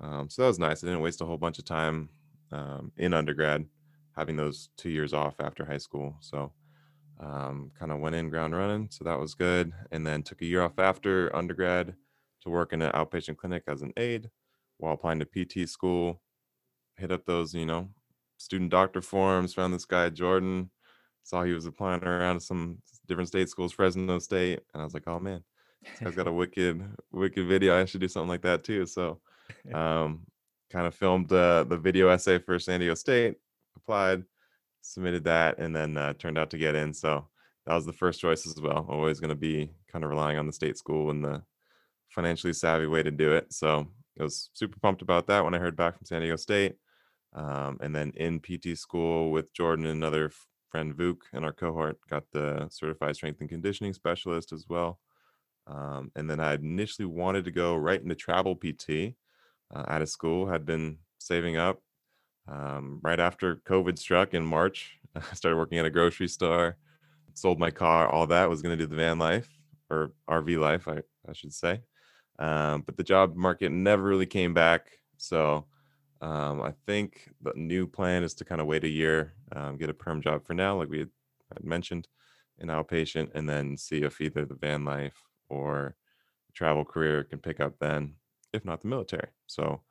Um, 0.00 0.28
so 0.30 0.42
that 0.42 0.48
was 0.48 0.58
nice. 0.58 0.82
I 0.82 0.86
didn't 0.86 1.02
waste 1.02 1.20
a 1.20 1.26
whole 1.26 1.36
bunch 1.36 1.58
of 1.58 1.64
time 1.64 2.08
um, 2.50 2.92
in 2.96 3.14
undergrad 3.14 3.66
having 4.16 4.36
those 4.36 4.70
two 4.76 4.90
years 4.90 5.12
off 5.12 5.34
after 5.40 5.64
high 5.64 5.78
school. 5.78 6.16
So 6.20 6.52
um, 7.22 7.70
kind 7.78 7.92
of 7.92 8.00
went 8.00 8.16
in 8.16 8.28
ground 8.28 8.54
running. 8.54 8.88
So 8.90 9.04
that 9.04 9.18
was 9.18 9.34
good. 9.34 9.72
And 9.90 10.06
then 10.06 10.22
took 10.22 10.42
a 10.42 10.46
year 10.46 10.62
off 10.62 10.78
after 10.78 11.34
undergrad 11.34 11.94
to 12.42 12.50
work 12.50 12.72
in 12.72 12.82
an 12.82 12.92
outpatient 12.92 13.36
clinic 13.36 13.62
as 13.68 13.82
an 13.82 13.92
aide 13.96 14.28
while 14.78 14.94
applying 14.94 15.20
to 15.20 15.26
PT 15.26 15.68
school. 15.68 16.20
Hit 16.96 17.12
up 17.12 17.24
those, 17.24 17.54
you 17.54 17.64
know, 17.64 17.88
student 18.38 18.70
doctor 18.70 19.00
forums, 19.00 19.54
found 19.54 19.72
this 19.72 19.84
guy, 19.84 20.08
Jordan, 20.10 20.70
saw 21.22 21.44
he 21.44 21.52
was 21.52 21.66
applying 21.66 22.02
around 22.02 22.40
to 22.40 22.40
some 22.40 22.78
different 23.06 23.28
state 23.28 23.48
schools, 23.48 23.72
Fresno 23.72 24.18
State. 24.18 24.60
And 24.74 24.80
I 24.80 24.84
was 24.84 24.94
like, 24.94 25.06
oh 25.06 25.20
man, 25.20 25.42
this 25.82 26.00
guy's 26.00 26.14
got 26.16 26.26
a 26.26 26.32
wicked, 26.32 26.82
wicked 27.12 27.46
video. 27.46 27.78
I 27.78 27.84
should 27.84 28.00
do 28.00 28.08
something 28.08 28.28
like 28.28 28.42
that 28.42 28.64
too. 28.64 28.84
So 28.86 29.20
um, 29.74 30.26
kind 30.70 30.86
of 30.86 30.94
filmed 30.94 31.32
uh, 31.32 31.64
the 31.64 31.76
video 31.78 32.08
essay 32.08 32.38
for 32.38 32.58
San 32.58 32.80
Diego 32.80 32.94
State, 32.94 33.36
applied, 33.76 34.24
submitted 34.82 35.24
that, 35.24 35.58
and 35.58 35.74
then 35.74 35.96
uh, 35.96 36.12
turned 36.14 36.38
out 36.38 36.50
to 36.50 36.58
get 36.58 36.74
in. 36.74 36.92
So 36.92 37.28
that 37.66 37.74
was 37.74 37.86
the 37.86 37.92
first 37.92 38.20
choice 38.20 38.46
as 38.46 38.60
well. 38.60 38.86
Always 38.88 39.20
going 39.20 39.30
to 39.30 39.34
be 39.34 39.70
kind 39.90 40.04
of 40.04 40.10
relying 40.10 40.38
on 40.38 40.46
the 40.46 40.52
state 40.52 40.76
school 40.76 41.10
and 41.10 41.24
the 41.24 41.42
financially 42.08 42.52
savvy 42.52 42.86
way 42.86 43.02
to 43.02 43.10
do 43.10 43.32
it. 43.32 43.52
So 43.52 43.86
I 44.18 44.22
was 44.22 44.50
super 44.52 44.78
pumped 44.80 45.02
about 45.02 45.26
that 45.28 45.44
when 45.44 45.54
I 45.54 45.58
heard 45.58 45.76
back 45.76 45.96
from 45.96 46.04
San 46.04 46.20
Diego 46.20 46.36
State. 46.36 46.74
Um, 47.34 47.78
and 47.80 47.96
then 47.96 48.12
in 48.16 48.40
PT 48.40 48.76
school 48.76 49.30
with 49.30 49.52
Jordan 49.54 49.86
and 49.86 49.96
another 49.96 50.30
friend 50.70 50.94
Vuk 50.94 51.18
in 51.32 51.44
our 51.44 51.52
cohort, 51.52 51.98
got 52.10 52.24
the 52.32 52.66
certified 52.70 53.16
strength 53.16 53.40
and 53.40 53.48
conditioning 53.48 53.94
specialist 53.94 54.52
as 54.52 54.66
well. 54.68 54.98
Um, 55.66 56.10
and 56.16 56.28
then 56.28 56.40
I 56.40 56.54
initially 56.54 57.06
wanted 57.06 57.44
to 57.44 57.50
go 57.50 57.74
right 57.76 58.02
into 58.02 58.14
travel 58.14 58.56
PT 58.56 59.14
uh, 59.74 59.84
out 59.86 60.02
of 60.02 60.08
school, 60.08 60.48
had 60.48 60.66
been 60.66 60.98
saving 61.18 61.56
up. 61.56 61.80
Um, 62.48 63.00
right 63.02 63.20
after 63.20 63.56
COVID 63.56 63.98
struck 63.98 64.34
in 64.34 64.44
March, 64.44 64.98
I 65.14 65.34
started 65.34 65.56
working 65.56 65.78
at 65.78 65.86
a 65.86 65.90
grocery 65.90 66.28
store, 66.28 66.76
sold 67.34 67.58
my 67.58 67.70
car, 67.70 68.08
all 68.08 68.26
that 68.26 68.50
was 68.50 68.62
going 68.62 68.76
to 68.76 68.84
do 68.84 68.88
the 68.88 68.96
van 68.96 69.18
life 69.18 69.48
or 69.90 70.12
RV 70.28 70.58
life, 70.58 70.88
I, 70.88 70.98
I 71.28 71.32
should 71.32 71.52
say. 71.52 71.80
Um, 72.38 72.82
but 72.82 72.96
the 72.96 73.04
job 73.04 73.36
market 73.36 73.70
never 73.70 74.02
really 74.02 74.26
came 74.26 74.54
back. 74.54 74.88
So 75.16 75.66
um, 76.20 76.62
I 76.62 76.72
think 76.86 77.30
the 77.42 77.52
new 77.54 77.86
plan 77.86 78.22
is 78.22 78.34
to 78.34 78.44
kind 78.44 78.60
of 78.60 78.66
wait 78.66 78.84
a 78.84 78.88
year, 78.88 79.34
um, 79.54 79.76
get 79.76 79.90
a 79.90 79.94
perm 79.94 80.22
job 80.22 80.44
for 80.44 80.54
now, 80.54 80.76
like 80.76 80.88
we 80.88 81.00
had, 81.00 81.10
mentioned, 81.62 82.08
in 82.58 82.68
outpatient, 82.68 83.30
and 83.34 83.48
then 83.48 83.76
see 83.76 84.02
if 84.02 84.20
either 84.20 84.44
the 84.44 84.54
van 84.54 84.84
life 84.84 85.20
or 85.48 85.96
travel 86.54 86.84
career 86.84 87.24
can 87.24 87.38
pick 87.38 87.60
up 87.60 87.74
then, 87.78 88.14
if 88.52 88.64
not 88.64 88.80
the 88.80 88.88
military. 88.88 89.28
So 89.46 89.82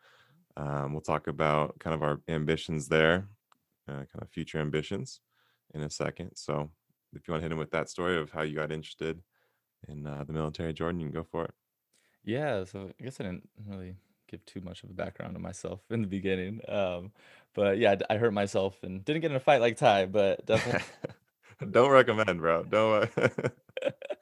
um, 0.58 0.94
we'll 0.94 1.02
talk 1.02 1.28
about 1.28 1.80
kind 1.80 1.94
of 1.94 2.04
our 2.04 2.20
ambitions 2.28 2.88
there, 2.88 3.28
uh, 3.88 3.94
kind 3.94 4.22
of 4.22 4.30
future 4.30 4.60
ambitions 4.60 5.22
in 5.74 5.82
a 5.82 5.90
second. 5.90 6.32
So 6.36 6.70
if 7.14 7.28
you 7.28 7.34
want 7.34 7.42
to 7.42 7.46
hit 7.46 7.52
him 7.52 7.58
with 7.58 7.72
that 7.72 7.90
story 7.90 8.18
of 8.20 8.32
how 8.32 8.42
you 8.42 8.56
got 8.56 8.72
interested 8.72 9.22
in 9.88 10.06
uh, 10.06 10.24
the 10.26 10.34
military, 10.34 10.74
Jordan, 10.74 11.00
you 11.00 11.08
can 11.08 11.14
go 11.14 11.24
for 11.30 11.46
it. 11.46 11.54
Yeah, 12.24 12.66
so 12.66 12.90
I 13.00 13.04
guess 13.04 13.20
I 13.20 13.24
didn't 13.24 13.50
really 13.68 13.96
give 14.30 14.46
too 14.46 14.62
much 14.62 14.84
of 14.84 14.90
a 14.90 14.94
background 14.94 15.36
on 15.36 15.42
myself 15.42 15.82
in 15.90 16.02
the 16.02 16.08
beginning. 16.08 16.62
Um, 16.68 17.12
but 17.54 17.78
yeah, 17.78 17.96
I 18.10 18.18
hurt 18.18 18.34
myself 18.34 18.78
and 18.84 19.04
didn't 19.04 19.22
get 19.22 19.32
in 19.32 19.38
a 19.38 19.42
fight 19.42 19.62
like 19.62 19.78
Ty, 19.78 20.06
but 20.06 20.46
definitely 20.46 20.82
Don't 21.72 21.92
recommend, 21.92 22.40
bro. 22.40 22.64
Don't. 22.64 23.14
that 23.16 23.54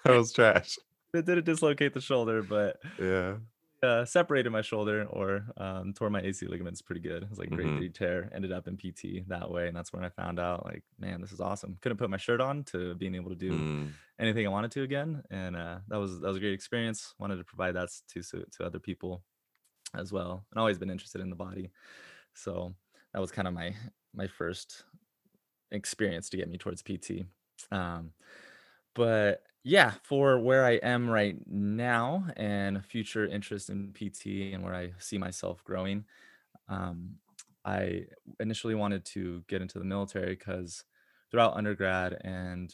was 0.06 0.34
trash. 0.34 0.78
it 1.14 1.26
didn't 1.26 1.46
dislocate 1.46 1.94
the 1.94 2.02
shoulder, 2.02 2.42
but 2.42 2.78
Yeah. 3.00 3.36
Uh, 3.84 4.06
separated 4.06 4.50
my 4.52 4.62
shoulder 4.62 5.06
or 5.06 5.48
um, 5.58 5.94
tore 5.94 6.10
my 6.10 6.22
AC 6.22 6.48
ligaments 6.48 6.82
pretty 6.82 7.02
good. 7.02 7.24
It 7.24 7.30
was 7.30 7.40
like 7.40 7.50
a 7.50 7.52
grade 7.52 7.74
hmm 7.74 7.80
three 7.80 7.90
tear. 7.90 8.30
Ended 8.34 8.52
up 8.52 8.68
in 8.68 8.78
PT 8.78 9.24
that 9.28 9.50
way, 9.50 9.68
and 9.68 9.76
that's 9.78 9.94
when 9.94 10.04
I 10.04 10.10
found 10.10 10.40
out 10.40 10.66
like, 10.66 10.84
man, 10.98 11.22
this 11.22 11.32
is 11.32 11.40
awesome. 11.40 11.78
Couldn't 11.82 11.98
put 11.98 12.10
my 12.10 12.18
shirt 12.18 12.42
on 12.42 12.64
to 12.66 12.96
being 12.96 13.16
able 13.16 13.30
to 13.30 13.36
do 13.36 13.68
Mm, 13.70 14.00
anything 14.20 14.46
I 14.46 14.50
wanted 14.50 14.72
to 14.72 14.84
again, 14.84 15.24
and 15.32 15.56
uh, 15.56 15.80
that 15.88 15.98
was 15.98 16.20
that 16.22 16.28
was 16.28 16.38
a 16.38 16.42
great 16.42 16.54
experience. 16.54 17.16
Wanted 17.20 17.38
to 17.38 17.44
provide 17.46 17.74
that 17.76 17.90
to 18.10 18.22
to 18.24 18.66
other 18.66 18.80
people 18.80 19.24
as 19.96 20.14
well, 20.14 20.46
and 20.52 20.60
always 20.60 20.80
been 20.80 20.92
interested 20.92 21.22
in 21.22 21.30
the 21.30 21.36
body. 21.38 21.72
So 22.36 22.76
that 23.14 23.20
was 23.20 23.32
kind 23.32 23.48
of 23.48 23.54
my 23.56 23.76
my 24.14 24.28
first 24.28 24.86
experience 25.72 26.30
to 26.30 26.38
get 26.38 26.50
me 26.50 26.58
towards 26.58 26.82
PT. 26.82 27.26
Um, 27.72 28.14
but 28.96 29.44
yeah, 29.64 29.94
for 30.04 30.40
where 30.40 30.66
I 30.66 30.74
am 30.76 31.10
right 31.10 31.36
now 31.48 32.26
and 32.38 32.84
future 32.86 33.26
interest 33.28 33.70
in 33.70 33.92
PT 33.94 34.54
and 34.54 34.64
where 34.64 34.74
I 34.74 34.94
see 35.00 35.18
myself 35.18 35.64
growing, 35.64 36.06
um, 36.70 37.16
I 37.66 38.06
initially 38.40 38.76
wanted 38.76 39.06
to 39.08 39.44
get 39.48 39.62
into 39.62 39.80
the 39.80 39.86
military 39.86 40.36
because 40.36 40.86
throughout 41.32 41.56
undergrad 41.58 42.18
and 42.24 42.74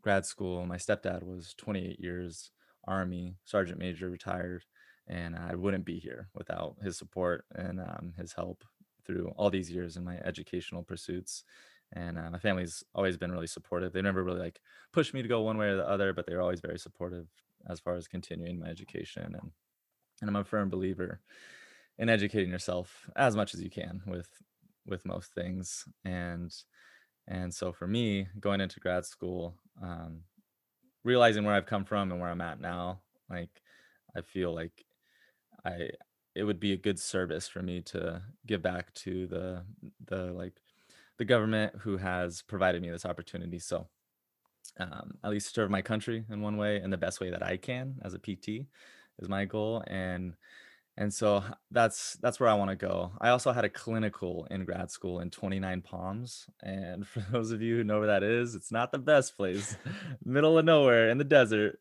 grad 0.00 0.26
school, 0.26 0.66
my 0.66 0.76
stepdad 0.76 1.22
was 1.24 1.54
28 1.58 2.00
years 2.00 2.50
Army, 2.86 3.36
Sergeant 3.44 3.78
Major, 3.78 4.10
retired, 4.10 4.64
and 5.08 5.36
I 5.36 5.54
wouldn't 5.54 5.84
be 5.84 5.98
here 5.98 6.28
without 6.34 6.76
his 6.82 6.96
support 6.98 7.44
and 7.54 7.80
um, 7.80 8.14
his 8.18 8.32
help 8.32 8.64
through 9.06 9.32
all 9.36 9.50
these 9.50 9.70
years 9.70 9.96
in 9.96 10.04
my 10.04 10.18
educational 10.18 10.82
pursuits. 10.82 11.44
And 11.94 12.18
uh, 12.18 12.30
my 12.30 12.38
family's 12.38 12.82
always 12.94 13.16
been 13.16 13.32
really 13.32 13.46
supportive. 13.46 13.92
They 13.92 14.02
never 14.02 14.24
really 14.24 14.40
like 14.40 14.60
pushed 14.92 15.12
me 15.12 15.22
to 15.22 15.28
go 15.28 15.42
one 15.42 15.58
way 15.58 15.68
or 15.68 15.76
the 15.76 15.88
other, 15.88 16.12
but 16.12 16.26
they 16.26 16.34
were 16.34 16.40
always 16.40 16.60
very 16.60 16.78
supportive 16.78 17.26
as 17.68 17.80
far 17.80 17.96
as 17.96 18.08
continuing 18.08 18.58
my 18.58 18.66
education. 18.66 19.24
And 19.24 19.50
and 20.20 20.30
I'm 20.30 20.36
a 20.36 20.44
firm 20.44 20.70
believer 20.70 21.20
in 21.98 22.08
educating 22.08 22.50
yourself 22.50 23.10
as 23.16 23.36
much 23.36 23.54
as 23.54 23.62
you 23.62 23.70
can 23.70 24.02
with 24.06 24.28
with 24.86 25.04
most 25.04 25.34
things. 25.34 25.86
And 26.04 26.54
and 27.28 27.52
so 27.52 27.72
for 27.72 27.86
me, 27.86 28.26
going 28.40 28.60
into 28.60 28.80
grad 28.80 29.04
school, 29.04 29.54
um, 29.82 30.22
realizing 31.04 31.44
where 31.44 31.54
I've 31.54 31.66
come 31.66 31.84
from 31.84 32.10
and 32.10 32.20
where 32.20 32.30
I'm 32.30 32.40
at 32.40 32.60
now, 32.60 33.00
like 33.30 33.62
I 34.16 34.22
feel 34.22 34.54
like 34.54 34.84
I 35.64 35.90
it 36.34 36.44
would 36.44 36.60
be 36.60 36.72
a 36.72 36.78
good 36.78 36.98
service 36.98 37.46
for 37.46 37.62
me 37.62 37.82
to 37.82 38.22
give 38.46 38.62
back 38.62 38.92
to 38.94 39.26
the 39.26 39.64
the 40.06 40.32
like 40.32 40.54
the 41.18 41.24
government 41.24 41.74
who 41.80 41.96
has 41.96 42.42
provided 42.42 42.82
me 42.82 42.90
this 42.90 43.06
opportunity. 43.06 43.58
So 43.58 43.88
um, 44.78 45.14
at 45.22 45.30
least 45.30 45.54
serve 45.54 45.70
my 45.70 45.82
country 45.82 46.24
in 46.30 46.40
one 46.40 46.56
way 46.56 46.78
and 46.78 46.92
the 46.92 46.98
best 46.98 47.20
way 47.20 47.30
that 47.30 47.42
I 47.42 47.56
can 47.56 47.96
as 48.02 48.14
a 48.14 48.18
PT 48.18 48.66
is 49.18 49.28
my 49.28 49.44
goal. 49.44 49.82
And 49.86 50.34
and 50.98 51.12
so 51.12 51.42
that's 51.70 52.14
that's 52.20 52.38
where 52.38 52.50
I 52.50 52.54
want 52.54 52.70
to 52.70 52.76
go. 52.76 53.12
I 53.20 53.30
also 53.30 53.52
had 53.52 53.64
a 53.64 53.70
clinical 53.70 54.46
in 54.50 54.64
grad 54.64 54.90
school 54.90 55.20
in 55.20 55.30
29 55.30 55.80
Palms. 55.82 56.46
And 56.62 57.06
for 57.08 57.20
those 57.30 57.50
of 57.50 57.62
you 57.62 57.76
who 57.76 57.84
know 57.84 57.98
where 57.98 58.08
that 58.08 58.22
is, 58.22 58.54
it's 58.54 58.72
not 58.72 58.92
the 58.92 58.98
best 58.98 59.36
place, 59.36 59.76
middle 60.24 60.58
of 60.58 60.64
nowhere 60.64 61.08
in 61.10 61.18
the 61.18 61.24
desert. 61.24 61.78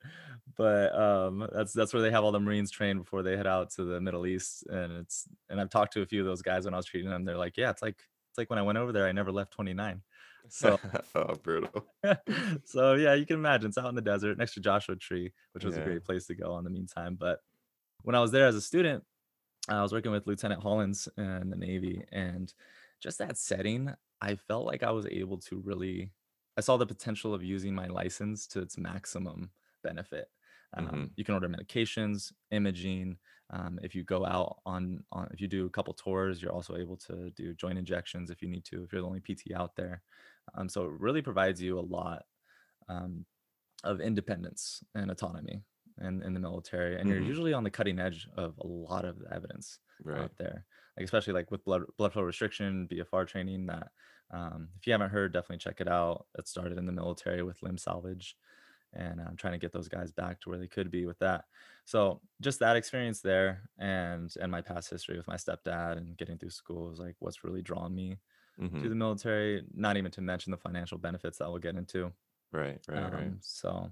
But 0.57 0.93
um, 0.97 1.47
that's 1.53 1.73
that's 1.73 1.93
where 1.93 2.01
they 2.01 2.11
have 2.11 2.23
all 2.23 2.31
the 2.31 2.39
Marines 2.39 2.71
trained 2.71 3.00
before 3.00 3.23
they 3.23 3.38
head 3.38 3.47
out 3.47 3.71
to 3.71 3.83
the 3.83 4.01
Middle 4.01 4.25
East. 4.25 4.65
And 4.67 4.93
it's 4.93 5.27
and 5.50 5.59
I've 5.59 5.69
talked 5.69 5.93
to 5.93 6.01
a 6.01 6.05
few 6.05 6.21
of 6.21 6.27
those 6.27 6.41
guys 6.41 6.65
when 6.65 6.73
I 6.73 6.77
was 6.77 6.85
treating 6.85 7.09
them. 7.09 7.25
They're 7.25 7.38
like, 7.38 7.57
yeah, 7.57 7.69
it's 7.69 7.81
like 7.81 7.97
it's 8.31 8.38
like 8.38 8.50
when 8.50 8.59
I 8.59 8.61
went 8.61 8.77
over 8.77 8.93
there, 8.93 9.07
I 9.07 9.11
never 9.11 9.31
left 9.31 9.51
29. 9.51 10.01
So 10.47 10.79
oh, 11.15 11.35
brutal. 11.43 11.85
so 12.63 12.93
yeah, 12.93 13.13
you 13.13 13.25
can 13.25 13.35
imagine 13.35 13.69
it's 13.69 13.77
out 13.77 13.89
in 13.89 13.95
the 13.95 14.01
desert 14.01 14.38
next 14.38 14.53
to 14.53 14.61
Joshua 14.61 14.95
Tree, 14.95 15.33
which 15.51 15.65
was 15.65 15.77
a 15.77 15.81
great 15.81 16.05
place 16.05 16.25
to 16.27 16.35
go 16.35 16.57
in 16.57 16.63
the 16.63 16.69
meantime. 16.69 17.17
But 17.19 17.39
when 18.03 18.15
I 18.15 18.21
was 18.21 18.31
there 18.31 18.47
as 18.47 18.55
a 18.55 18.61
student, 18.61 19.03
I 19.67 19.81
was 19.81 19.91
working 19.91 20.11
with 20.11 20.27
Lieutenant 20.27 20.63
Hollins 20.63 21.09
in 21.17 21.50
the 21.50 21.57
Navy, 21.57 22.03
and 22.11 22.51
just 23.01 23.17
that 23.19 23.38
setting, 23.38 23.93
I 24.21 24.35
felt 24.35 24.65
like 24.65 24.81
I 24.81 24.91
was 24.91 25.05
able 25.05 25.38
to 25.39 25.61
really, 25.63 26.11
I 26.57 26.61
saw 26.61 26.77
the 26.77 26.85
potential 26.85 27.33
of 27.33 27.43
using 27.43 27.75
my 27.75 27.88
license 27.88 28.47
to 28.47 28.61
its 28.61 28.77
maximum 28.77 29.51
benefit. 29.83 30.29
Um, 30.75 31.11
you 31.17 31.25
can 31.25 31.33
order 31.33 31.50
medications, 31.50 32.31
imaging. 32.50 33.17
Um, 33.51 33.79
if 33.84 33.93
you 33.96 34.03
go 34.03 34.25
out 34.25 34.62
on, 34.65 35.03
on, 35.12 35.29
if 35.34 35.41
you 35.41 35.48
do 35.48 35.65
a 35.65 35.70
couple 35.70 35.93
tours, 35.93 36.41
you're 36.41 36.53
also 36.53 36.77
able 36.77 36.98
to 36.98 37.31
do 37.31 37.53
joint 37.53 37.77
injections 37.77 38.31
if 38.31 38.41
you 38.41 38.48
need 38.48 38.65
to, 38.65 38.84
if 38.84 38.93
you're 38.93 39.01
the 39.01 39.08
only 39.08 39.20
PT 39.20 39.53
out 39.53 39.75
there. 39.75 40.03
Um, 40.55 40.70
so 40.70 40.86
it 40.86 40.91
really 41.00 41.22
provides 41.22 41.62
you 41.62 41.77
a 41.77 41.81
lot 41.81 42.24
um, 42.89 43.25
of 43.84 44.01
independence 44.01 44.84
and 44.96 45.12
autonomy 45.12 45.63
in, 46.01 46.24
in 46.24 46.34
the 46.34 46.39
military. 46.39 47.00
And 47.00 47.10
you're 47.10 47.20
hmm 47.20 47.31
usually 47.31 47.53
on 47.53 47.63
the 47.63 47.72
cutting 47.72 48.00
edge 48.00 48.27
of 48.36 48.58
a 48.60 48.67
lot 48.67 49.05
of 49.05 49.20
the 49.20 49.34
evidence 49.34 49.79
Right. 50.03 50.31
out 50.31 50.38
there, 50.38 50.65
like 50.98 51.05
especially 51.05 51.34
like 51.34 51.51
with 51.51 51.63
blood 51.63 51.84
blood 51.98 52.13
flow 52.13 52.24
restriction, 52.24 52.88
BFR 52.88 53.25
training. 53.25 53.67
That 53.67 53.91
um, 54.31 54.70
if 54.77 54.88
you 54.88 54.93
haven't 54.93 55.12
heard, 55.12 55.34
definitely 55.34 55.60
check 55.60 55.81
it 55.81 55.88
out. 55.88 56.27
It 56.38 56.48
started 56.48 56.77
in 56.77 56.86
the 56.86 56.91
military 56.91 57.43
with 57.43 57.62
limb 57.63 57.77
salvage, 57.77 58.38
and 58.93 59.21
I'm 59.21 59.36
trying 59.38 59.53
to 59.53 59.60
get 59.60 59.71
those 59.71 59.88
guys 59.88 60.12
back 60.12 60.39
to 60.41 60.50
where 60.50 60.57
they 60.60 60.67
could 60.67 60.91
be 60.91 61.05
with 61.05 61.19
that. 61.19 61.45
So 61.86 62.21
just 62.41 62.60
that 62.60 62.75
experience 62.75 63.21
there, 63.21 63.69
and 63.77 64.33
and 64.41 64.51
my 64.51 64.62
past 64.62 64.89
history 64.89 65.17
with 65.17 65.27
my 65.27 65.36
stepdad 65.38 65.98
and 65.98 66.17
getting 66.17 66.38
through 66.38 66.50
school 66.51 66.91
is 66.91 67.00
like 67.00 67.15
what's 67.19 67.43
really 67.43 67.62
drawn 67.62 67.93
me 67.95 68.19
to 68.79 68.89
hmm 68.89 68.89
the 68.89 68.95
military. 68.95 69.63
Not 69.74 69.98
even 69.98 70.12
to 70.12 70.21
mention 70.21 70.51
the 70.51 70.57
financial 70.57 70.98
benefits 71.00 71.39
that 71.39 71.50
we'll 71.50 71.60
get 71.60 71.75
into. 71.77 72.13
Right. 72.51 72.81
Right. 72.88 73.12
Right. 73.12 73.33
Um, 73.33 73.39
so 73.41 73.91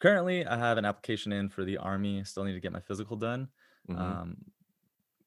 currently, 0.00 0.46
I 0.46 0.56
have 0.58 0.78
an 0.78 0.84
application 0.84 1.32
in 1.32 1.48
for 1.50 1.64
the 1.64 1.78
Army. 1.78 2.24
Still 2.24 2.44
need 2.44 2.54
to 2.54 2.60
get 2.60 2.72
my 2.72 2.80
physical 2.80 3.16
done. 3.16 3.50
hmm 3.88 4.14
Um, 4.14 4.38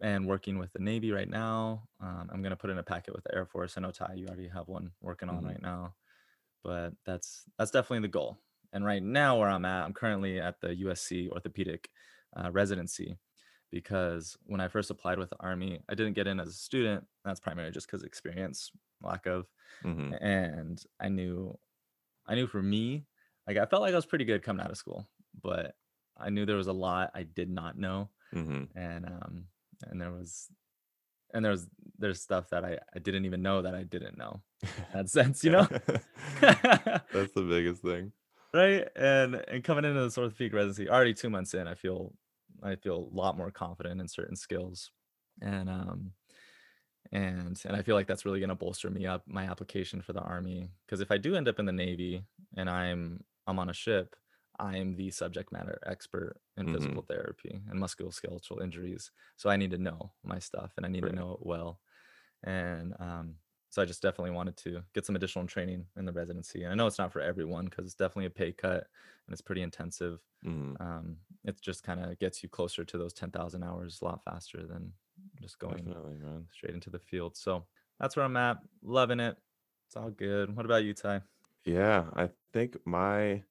and 0.02 0.28
working 0.28 0.58
with 0.60 0.72
the 0.74 0.80
Navy 0.80 1.12
right 1.12 1.30
now. 1.30 1.88
Um, 2.00 2.30
I'm 2.32 2.42
gonna 2.42 2.56
put 2.58 2.70
in 2.70 2.78
a 2.78 2.84
packet 2.84 3.14
with 3.16 3.24
the 3.24 3.34
Air 3.36 3.46
Force. 3.46 3.78
I 3.78 3.82
know 3.82 3.92
Ty, 3.92 4.14
you 4.16 4.28
already 4.28 4.48
have 4.50 4.68
one 4.68 4.92
working 5.02 5.30
on 5.30 5.44
hmm 5.44 5.46
right 5.46 5.62
now, 5.62 5.96
but 6.64 6.94
that's 7.06 7.46
that's 7.58 7.72
definitely 7.72 8.02
the 8.08 8.10
goal. 8.14 8.40
And 8.74 8.86
right 8.86 9.02
now, 9.04 9.40
where 9.40 9.50
I'm 9.50 9.66
at, 9.66 9.86
I'm 9.86 9.94
currently 9.94 10.40
at 10.40 10.60
the 10.62 10.76
USC 10.78 11.30
orthopedic 11.30 11.90
uh, 12.36 12.52
residency 12.52 13.18
because 13.72 14.38
when 14.46 14.62
I 14.62 14.68
first 14.68 14.90
applied 14.92 15.20
with 15.20 15.30
the 15.30 15.38
Army, 15.40 15.82
I 15.90 15.96
didn't 15.96 16.14
get 16.14 16.28
in 16.28 16.40
as 16.40 16.50
a 16.50 16.54
student. 16.54 17.06
That's 17.26 17.40
primarily 17.40 17.72
just 17.74 17.88
because 17.88 18.04
experience, 18.04 18.72
lack 19.02 19.26
of, 19.26 19.48
hmm 19.84 20.20
and 20.22 20.82
I 21.00 21.10
knew 21.10 21.58
I 22.28 22.36
knew 22.36 22.48
for 22.48 22.62
me, 22.62 23.06
like 23.48 23.58
I 23.58 23.66
felt 23.66 23.82
like 23.82 23.94
I 23.94 23.98
was 23.98 24.06
pretty 24.06 24.26
good 24.26 24.44
coming 24.44 24.64
out 24.64 24.72
of 24.72 24.78
school, 24.78 25.08
but 25.42 25.76
I 26.18 26.30
knew 26.30 26.46
there 26.46 26.58
was 26.58 26.68
a 26.68 26.74
lot 26.74 27.12
I 27.14 27.24
did 27.24 27.50
not 27.50 27.78
know, 27.78 28.12
hmm 28.34 28.70
and 28.76 29.06
um, 29.06 29.48
and 29.84 30.02
there 30.02 30.12
was 30.12 30.50
and 31.34 31.44
there's 31.46 31.68
there's 31.98 32.22
stuff 32.22 32.50
that 32.52 32.66
I 32.66 32.80
I 32.96 33.00
didn't 33.00 33.26
even 33.26 33.42
know 33.42 33.62
that 33.64 33.76
I 33.76 33.84
didn't 33.84 34.18
know. 34.18 34.44
That 34.94 35.10
sense, 35.10 35.44
you 35.44 35.52
know, 35.52 35.68
That's 37.12 37.34
the 37.34 37.42
biggest 37.44 37.82
thing. 37.82 38.14
Right? 38.58 38.88
And 38.96 39.36
and 39.36 39.64
coming 39.64 39.86
into 39.86 40.02
this 40.02 40.18
orthopedic 40.18 40.54
residency, 40.54 40.90
already 40.90 41.14
two 41.14 41.30
months 41.30 41.54
in, 41.54 41.68
I 41.68 41.76
feel 41.76 42.16
I 42.64 42.76
feel 42.76 42.98
a 42.98 43.16
lot 43.16 43.38
more 43.38 43.52
confident 43.52 44.02
in 44.02 44.08
certain 44.08 44.36
skills, 44.36 44.92
and 45.42 45.70
um 45.70 46.14
and 47.12 47.62
and 47.66 47.76
I 47.76 47.82
feel 47.84 47.96
like 47.96 48.08
that's 48.08 48.26
really 48.26 48.40
going 48.40 48.50
to 48.50 48.56
bolster 48.56 48.90
me 48.90 49.06
up 49.06 49.24
my 49.28 49.46
application 49.46 50.02
for 50.02 50.14
the 50.14 50.22
army 50.22 50.72
because 50.86 51.02
if 51.02 51.12
I 51.12 51.18
do 51.18 51.36
end 51.36 51.48
up 51.48 51.60
in 51.60 51.66
the 51.66 51.72
navy 51.72 52.24
and 52.58 52.70
I'm 52.70 53.24
I'm 53.48 53.60
on 53.60 53.70
a 53.70 53.74
ship, 53.74 54.16
I'm 54.60 54.96
the 54.96 55.12
subject 55.12 55.52
matter 55.52 55.80
expert 55.86 56.42
in 56.58 56.68
hmm 56.68 56.98
physical 56.98 57.04
therapy 57.04 57.62
and 57.70 57.80
musculoskeletal 57.82 58.62
injuries. 58.62 59.12
So 59.38 59.50
I 59.50 59.58
need 59.58 59.72
to 59.72 59.78
know 59.78 60.14
my 60.24 60.40
stuff 60.40 60.74
and 60.78 60.86
I 60.86 60.90
need 60.90 61.06
to 61.06 61.14
know 61.14 61.34
it 61.34 61.46
well. 61.46 61.80
And 62.44 62.96
um 63.00 63.38
so 63.70 63.82
I 63.82 63.86
just 63.86 64.02
definitely 64.02 64.32
wanted 64.32 64.58
to 64.58 64.84
get 64.94 65.06
some 65.06 65.16
additional 65.16 65.46
training 65.48 65.88
in 65.98 66.06
the 66.06 66.14
residency. 66.14 66.64
And 66.64 66.72
I 66.72 66.76
know 66.76 66.88
it's 66.88 66.98
not 66.98 67.12
for 67.12 67.22
everyone 67.22 67.66
because 67.66 67.86
it's 67.86 67.96
definitely 67.96 68.26
a 68.28 68.30
pay 68.32 68.54
cut 68.54 68.88
and 69.28 69.34
it's 69.34 69.42
pretty 69.42 69.62
intensive. 69.62 70.20
hmm 70.44 70.78
Um, 70.80 71.18
it 71.44 71.60
just 71.62 71.84
kind 71.84 72.00
of 72.04 72.18
gets 72.20 72.44
you 72.44 72.50
closer 72.50 72.86
to 72.86 72.98
those 72.98 73.14
10,000 73.14 73.64
hours 73.64 74.00
a 74.02 74.06
lot 74.06 74.24
faster 74.24 74.66
than 74.68 74.94
just 75.42 75.60
going 75.60 75.96
straight 76.52 76.74
into 76.74 76.90
the 76.90 77.00
field. 77.00 77.36
So 77.36 77.66
that's 78.00 78.16
where 78.16 78.26
I'm 78.26 78.38
at. 78.38 78.58
Loving 78.84 79.20
it. 79.20 79.38
It's 79.88 79.96
all 79.96 80.12
good. 80.12 80.56
What 80.56 80.66
about 80.66 80.84
you, 80.84 80.94
Ty? 80.94 81.22
Yeah, 81.66 82.10
I 82.14 82.30
think 82.54 82.78
my, 82.86 83.44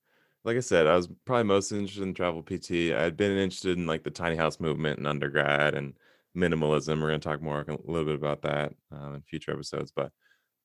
like 0.44 0.56
I 0.56 0.60
said, 0.60 0.86
I 0.86 0.96
was 0.96 1.08
probably 1.24 1.44
most 1.44 1.70
interested 1.72 2.02
in 2.02 2.14
travel 2.14 2.42
PT. 2.42 2.92
I'd 2.94 3.16
been 3.16 3.36
interested 3.36 3.76
in 3.76 3.86
like 3.86 4.04
the 4.04 4.10
tiny 4.10 4.36
house 4.36 4.58
movement 4.60 4.98
in 4.98 5.06
undergrad 5.06 5.74
and 5.74 5.98
minimalism. 6.36 7.00
We're 7.00 7.08
going 7.08 7.20
to 7.20 7.28
talk 7.28 7.42
more 7.42 7.60
a 7.60 7.90
little 7.90 8.04
bit 8.04 8.14
about 8.14 8.42
that 8.42 8.72
um, 8.92 9.14
in 9.14 9.22
future 9.22 9.52
episodes. 9.52 9.92
But 9.94 10.12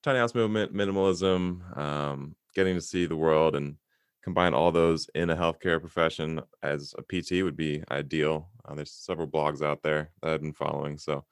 tiny 0.03 0.19
house 0.19 0.35
movement, 0.35 0.73
minimalism, 0.73 1.77
um, 1.77 2.35
getting 2.53 2.75
to 2.75 2.81
see 2.81 3.05
the 3.05 3.15
world 3.15 3.55
and 3.55 3.75
combine 4.23 4.53
all 4.53 4.71
those 4.71 5.09
in 5.15 5.29
a 5.29 5.35
healthcare 5.35 5.79
profession 5.79 6.41
as 6.61 6.93
a 6.97 7.01
PT 7.01 7.43
would 7.43 7.57
be 7.57 7.83
ideal. 7.89 8.49
Uh, 8.65 8.75
there's 8.75 8.91
several 8.91 9.27
blogs 9.27 9.63
out 9.63 9.81
there 9.81 10.11
that 10.21 10.33
I've 10.33 10.41
been 10.41 10.53
following. 10.53 10.97
So 10.97 11.25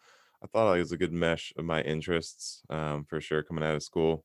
I 0.44 0.48
thought 0.48 0.76
it 0.76 0.80
was 0.80 0.92
a 0.92 0.98
good 0.98 1.14
mesh 1.14 1.54
of 1.58 1.66
my 1.66 1.82
interests 1.82 2.64
um, 2.70 3.06
for 3.06 3.22
sure 3.22 3.44
coming 3.44 3.64
out 3.64 3.76
of 3.76 3.84
school 3.84 4.24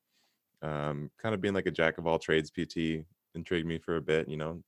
um, 0.64 1.10
kind 1.18 1.34
of 1.34 1.40
being 1.40 1.54
like 1.54 1.66
a 1.66 1.70
jack 1.70 1.98
of 1.98 2.06
all 2.06 2.18
trades 2.18 2.50
PT 2.50 3.04
intrigued 3.34 3.66
me 3.66 3.78
for 3.78 3.96
a 3.96 4.02
bit, 4.02 4.28
you 4.28 4.36
know, 4.36 4.62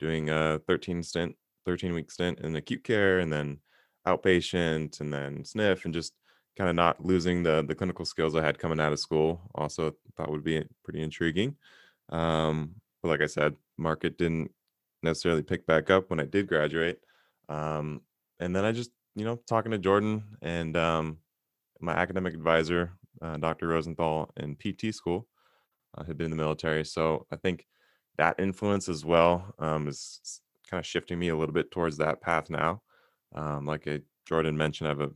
doing 0.00 0.28
a 0.28 0.60
13 0.66 1.02
stint, 1.02 1.36
13 1.64 1.94
week 1.94 2.10
stint 2.10 2.40
in 2.40 2.56
acute 2.56 2.82
care 2.82 3.20
and 3.20 3.32
then 3.32 3.58
outpatient 4.06 5.00
and 5.00 5.12
then 5.12 5.44
sniff 5.44 5.84
and 5.84 5.94
just 5.94 6.14
kind 6.56 6.70
of 6.70 6.76
not 6.76 7.04
losing 7.04 7.42
the 7.42 7.64
the 7.66 7.74
clinical 7.74 8.04
skills 8.04 8.34
I 8.34 8.42
had 8.42 8.58
coming 8.58 8.80
out 8.80 8.92
of 8.92 9.00
school. 9.00 9.40
Also 9.54 9.94
thought 10.16 10.30
would 10.30 10.44
be 10.44 10.64
pretty 10.84 11.02
intriguing. 11.02 11.56
Um, 12.10 12.76
but 13.02 13.08
like 13.08 13.22
I 13.22 13.26
said, 13.26 13.56
market 13.78 14.18
didn't 14.18 14.50
necessarily 15.02 15.42
pick 15.42 15.66
back 15.66 15.90
up 15.90 16.10
when 16.10 16.20
I 16.20 16.24
did 16.24 16.46
graduate. 16.46 17.00
Um, 17.48 18.02
and 18.40 18.54
then 18.54 18.64
I 18.64 18.72
just, 18.72 18.90
you 19.14 19.24
know, 19.24 19.36
talking 19.48 19.72
to 19.72 19.78
Jordan 19.78 20.24
and 20.42 20.76
um, 20.76 21.18
my 21.80 21.92
academic 21.92 22.34
advisor 22.34 22.92
uh, 23.22 23.36
Dr. 23.36 23.68
Rosenthal 23.68 24.30
in 24.36 24.56
PT 24.56 24.94
school, 24.94 25.26
uh, 25.96 26.04
had 26.04 26.16
been 26.16 26.26
in 26.26 26.30
the 26.30 26.42
military. 26.42 26.84
So 26.84 27.26
I 27.30 27.36
think 27.36 27.66
that 28.18 28.38
influence 28.38 28.88
as 28.88 29.04
well 29.04 29.54
um, 29.58 29.88
is 29.88 30.40
kind 30.70 30.78
of 30.78 30.86
shifting 30.86 31.18
me 31.18 31.28
a 31.28 31.36
little 31.36 31.54
bit 31.54 31.70
towards 31.70 31.96
that 31.98 32.20
path 32.20 32.50
now. 32.50 32.82
Um, 33.34 33.66
like 33.66 33.86
I, 33.88 34.00
Jordan 34.26 34.56
mentioned, 34.56 34.88
I 34.88 34.90
have 34.90 35.00
a 35.00 35.10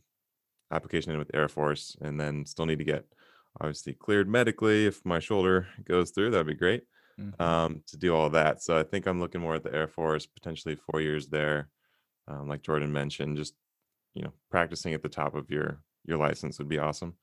application 0.70 1.12
in 1.12 1.18
with 1.18 1.34
Air 1.34 1.48
Force, 1.48 1.96
and 2.00 2.20
then 2.20 2.46
still 2.46 2.66
need 2.66 2.78
to 2.78 2.84
get 2.84 3.06
obviously 3.60 3.94
cleared 3.94 4.28
medically. 4.28 4.86
If 4.86 5.04
my 5.04 5.18
shoulder 5.18 5.68
goes 5.84 6.10
through, 6.10 6.30
that'd 6.30 6.46
be 6.46 6.54
great 6.54 6.84
Mhm. 7.16 7.34
um, 7.40 7.82
to 7.88 7.96
do 7.96 8.14
all 8.14 8.30
that. 8.30 8.62
So 8.62 8.78
I 8.78 8.82
think 8.84 9.06
I'm 9.06 9.20
looking 9.20 9.40
more 9.40 9.54
at 9.56 9.64
the 9.64 9.74
Air 9.74 9.88
Force, 9.88 10.26
potentially 10.26 10.76
four 10.76 11.00
years 11.00 11.28
there, 11.28 11.70
um, 12.28 12.48
like 12.48 12.62
Jordan 12.62 12.92
mentioned. 12.92 13.36
Just 13.38 13.54
you 14.14 14.22
know, 14.22 14.32
practicing 14.50 14.94
at 14.94 15.02
the 15.02 15.08
top 15.08 15.34
of 15.34 15.50
your 15.50 15.82
your 16.06 16.18
license 16.18 16.58
would 16.58 16.68
be 16.68 16.78
awesome. 16.78 17.16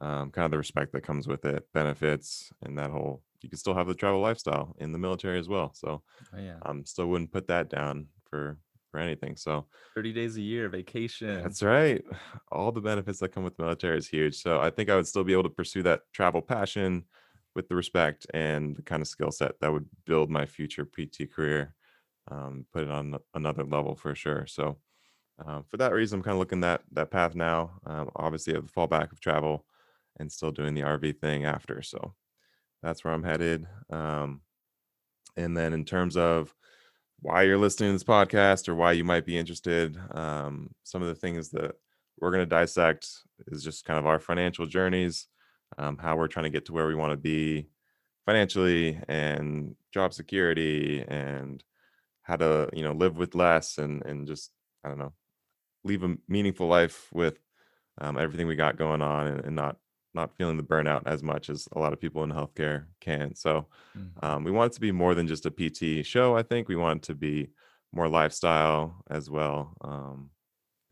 Um, 0.00 0.30
kind 0.32 0.46
of 0.46 0.50
the 0.52 0.58
respect 0.58 0.92
that 0.92 1.02
comes 1.02 1.28
with 1.28 1.44
it, 1.44 1.72
benefits, 1.72 2.52
and 2.62 2.78
that 2.78 2.90
whole. 2.90 3.24
You 3.42 3.48
can 3.50 3.58
still 3.58 3.74
have 3.74 3.86
the 3.88 3.94
travel 3.94 4.20
lifestyle 4.20 4.74
in 4.78 4.92
the 4.92 4.98
military 4.98 5.38
as 5.38 5.48
well. 5.48 5.72
So 5.74 6.02
Oh, 6.32 6.38
yeah. 6.38 6.62
um, 6.62 6.84
still 6.86 7.08
wouldn't 7.08 7.32
put 7.32 7.46
that 7.48 7.68
down 7.70 8.08
for 8.24 8.58
for 8.96 9.02
anything. 9.02 9.36
So 9.36 9.66
30 9.94 10.12
days 10.14 10.36
a 10.38 10.40
year, 10.40 10.70
vacation. 10.70 11.42
that's 11.42 11.62
right. 11.62 12.02
All 12.52 12.72
the 12.72 12.80
benefits 12.80 13.18
that 13.20 13.28
come 13.28 13.44
with 13.44 13.56
the 13.56 13.62
military 13.62 13.98
is 13.98 14.08
huge. 14.08 14.36
So 14.36 14.58
I 14.58 14.70
think 14.70 14.88
I 14.88 14.96
would 14.96 15.06
still 15.06 15.24
be 15.24 15.34
able 15.34 15.42
to 15.42 15.50
pursue 15.50 15.82
that 15.82 16.00
travel 16.14 16.40
passion 16.40 17.04
with 17.54 17.68
the 17.68 17.74
respect 17.74 18.26
and 18.32 18.74
the 18.74 18.82
kind 18.82 19.02
of 19.02 19.08
skill 19.08 19.30
set 19.30 19.60
that 19.60 19.70
would 19.70 19.86
build 20.06 20.30
my 20.30 20.46
future 20.46 20.86
PT 20.86 21.30
career, 21.30 21.74
um, 22.30 22.64
put 22.72 22.84
it 22.84 22.90
on 22.90 23.16
another 23.34 23.64
level 23.64 23.94
for 23.94 24.14
sure. 24.14 24.46
So 24.46 24.78
um, 25.44 25.64
for 25.68 25.76
that 25.76 25.92
reason, 25.92 26.18
I'm 26.18 26.22
kind 26.22 26.34
of 26.34 26.38
looking 26.38 26.60
that 26.60 26.80
that 26.92 27.10
path 27.10 27.34
now. 27.34 27.72
Um, 27.84 28.10
obviously, 28.16 28.54
I 28.54 28.56
have 28.56 28.66
the 28.66 28.72
fallback 28.72 29.12
of 29.12 29.20
travel 29.20 29.66
and 30.18 30.32
still 30.32 30.52
doing 30.52 30.72
the 30.72 30.80
RV 30.80 31.18
thing 31.18 31.44
after. 31.44 31.82
So 31.82 32.14
that's 32.82 33.04
where 33.04 33.12
I'm 33.12 33.24
headed. 33.24 33.66
Um, 33.90 34.40
and 35.36 35.54
then 35.54 35.74
in 35.74 35.84
terms 35.84 36.16
of 36.16 36.54
why 37.20 37.42
you're 37.42 37.58
listening 37.58 37.90
to 37.90 37.92
this 37.94 38.04
podcast 38.04 38.68
or 38.68 38.74
why 38.74 38.92
you 38.92 39.04
might 39.04 39.26
be 39.26 39.36
interested, 39.36 39.98
um, 40.12 40.70
some 40.84 41.02
of 41.02 41.08
the 41.08 41.14
things 41.14 41.50
that 41.50 41.72
we're 42.20 42.30
going 42.30 42.42
to 42.42 42.46
dissect 42.46 43.08
is 43.48 43.62
just 43.62 43.84
kind 43.84 43.98
of 43.98 44.06
our 44.06 44.18
financial 44.18 44.66
journeys, 44.66 45.26
um, 45.78 45.98
how 45.98 46.16
we're 46.16 46.28
trying 46.28 46.44
to 46.44 46.50
get 46.50 46.66
to 46.66 46.72
where 46.72 46.86
we 46.86 46.94
want 46.94 47.12
to 47.12 47.16
be 47.16 47.68
financially 48.26 49.00
and 49.08 49.76
job 49.92 50.12
security 50.12 51.04
and 51.06 51.62
how 52.22 52.36
to 52.36 52.68
you 52.72 52.82
know 52.82 52.92
live 52.92 53.16
with 53.16 53.36
less 53.36 53.78
and 53.78 54.04
and 54.04 54.26
just 54.26 54.50
i 54.84 54.88
don't 54.88 54.98
know 54.98 55.12
leave 55.84 56.02
a 56.02 56.16
meaningful 56.28 56.66
life 56.66 57.08
with 57.12 57.38
um, 57.98 58.18
everything 58.18 58.48
we 58.48 58.56
got 58.56 58.76
going 58.76 59.00
on 59.00 59.28
and, 59.28 59.44
and 59.44 59.56
not 59.56 59.76
not 60.16 60.36
feeling 60.36 60.58
the 60.58 60.64
burnout 60.64 61.02
as 61.06 61.22
much 61.22 61.50
as 61.50 61.68
a 61.74 61.80
lot 61.80 61.92
of 61.94 62.00
people 62.00 62.24
in 62.24 62.30
healthcare 62.32 62.88
can 63.00 63.34
so 63.36 63.68
Mhm. 63.94 64.20
um, 64.22 64.44
we 64.44 64.50
want 64.50 64.72
it 64.72 64.74
to 64.74 64.80
be 64.80 64.92
more 64.92 65.14
than 65.14 65.28
just 65.28 65.46
a 65.46 65.50
pt 65.52 66.02
show 66.04 66.36
i 66.36 66.42
think 66.42 66.68
we 66.68 66.76
want 66.76 66.98
it 67.04 67.06
to 67.06 67.14
be 67.14 67.50
more 67.92 68.08
lifestyle 68.08 69.02
as 69.10 69.30
well 69.30 69.76
um, 69.82 70.30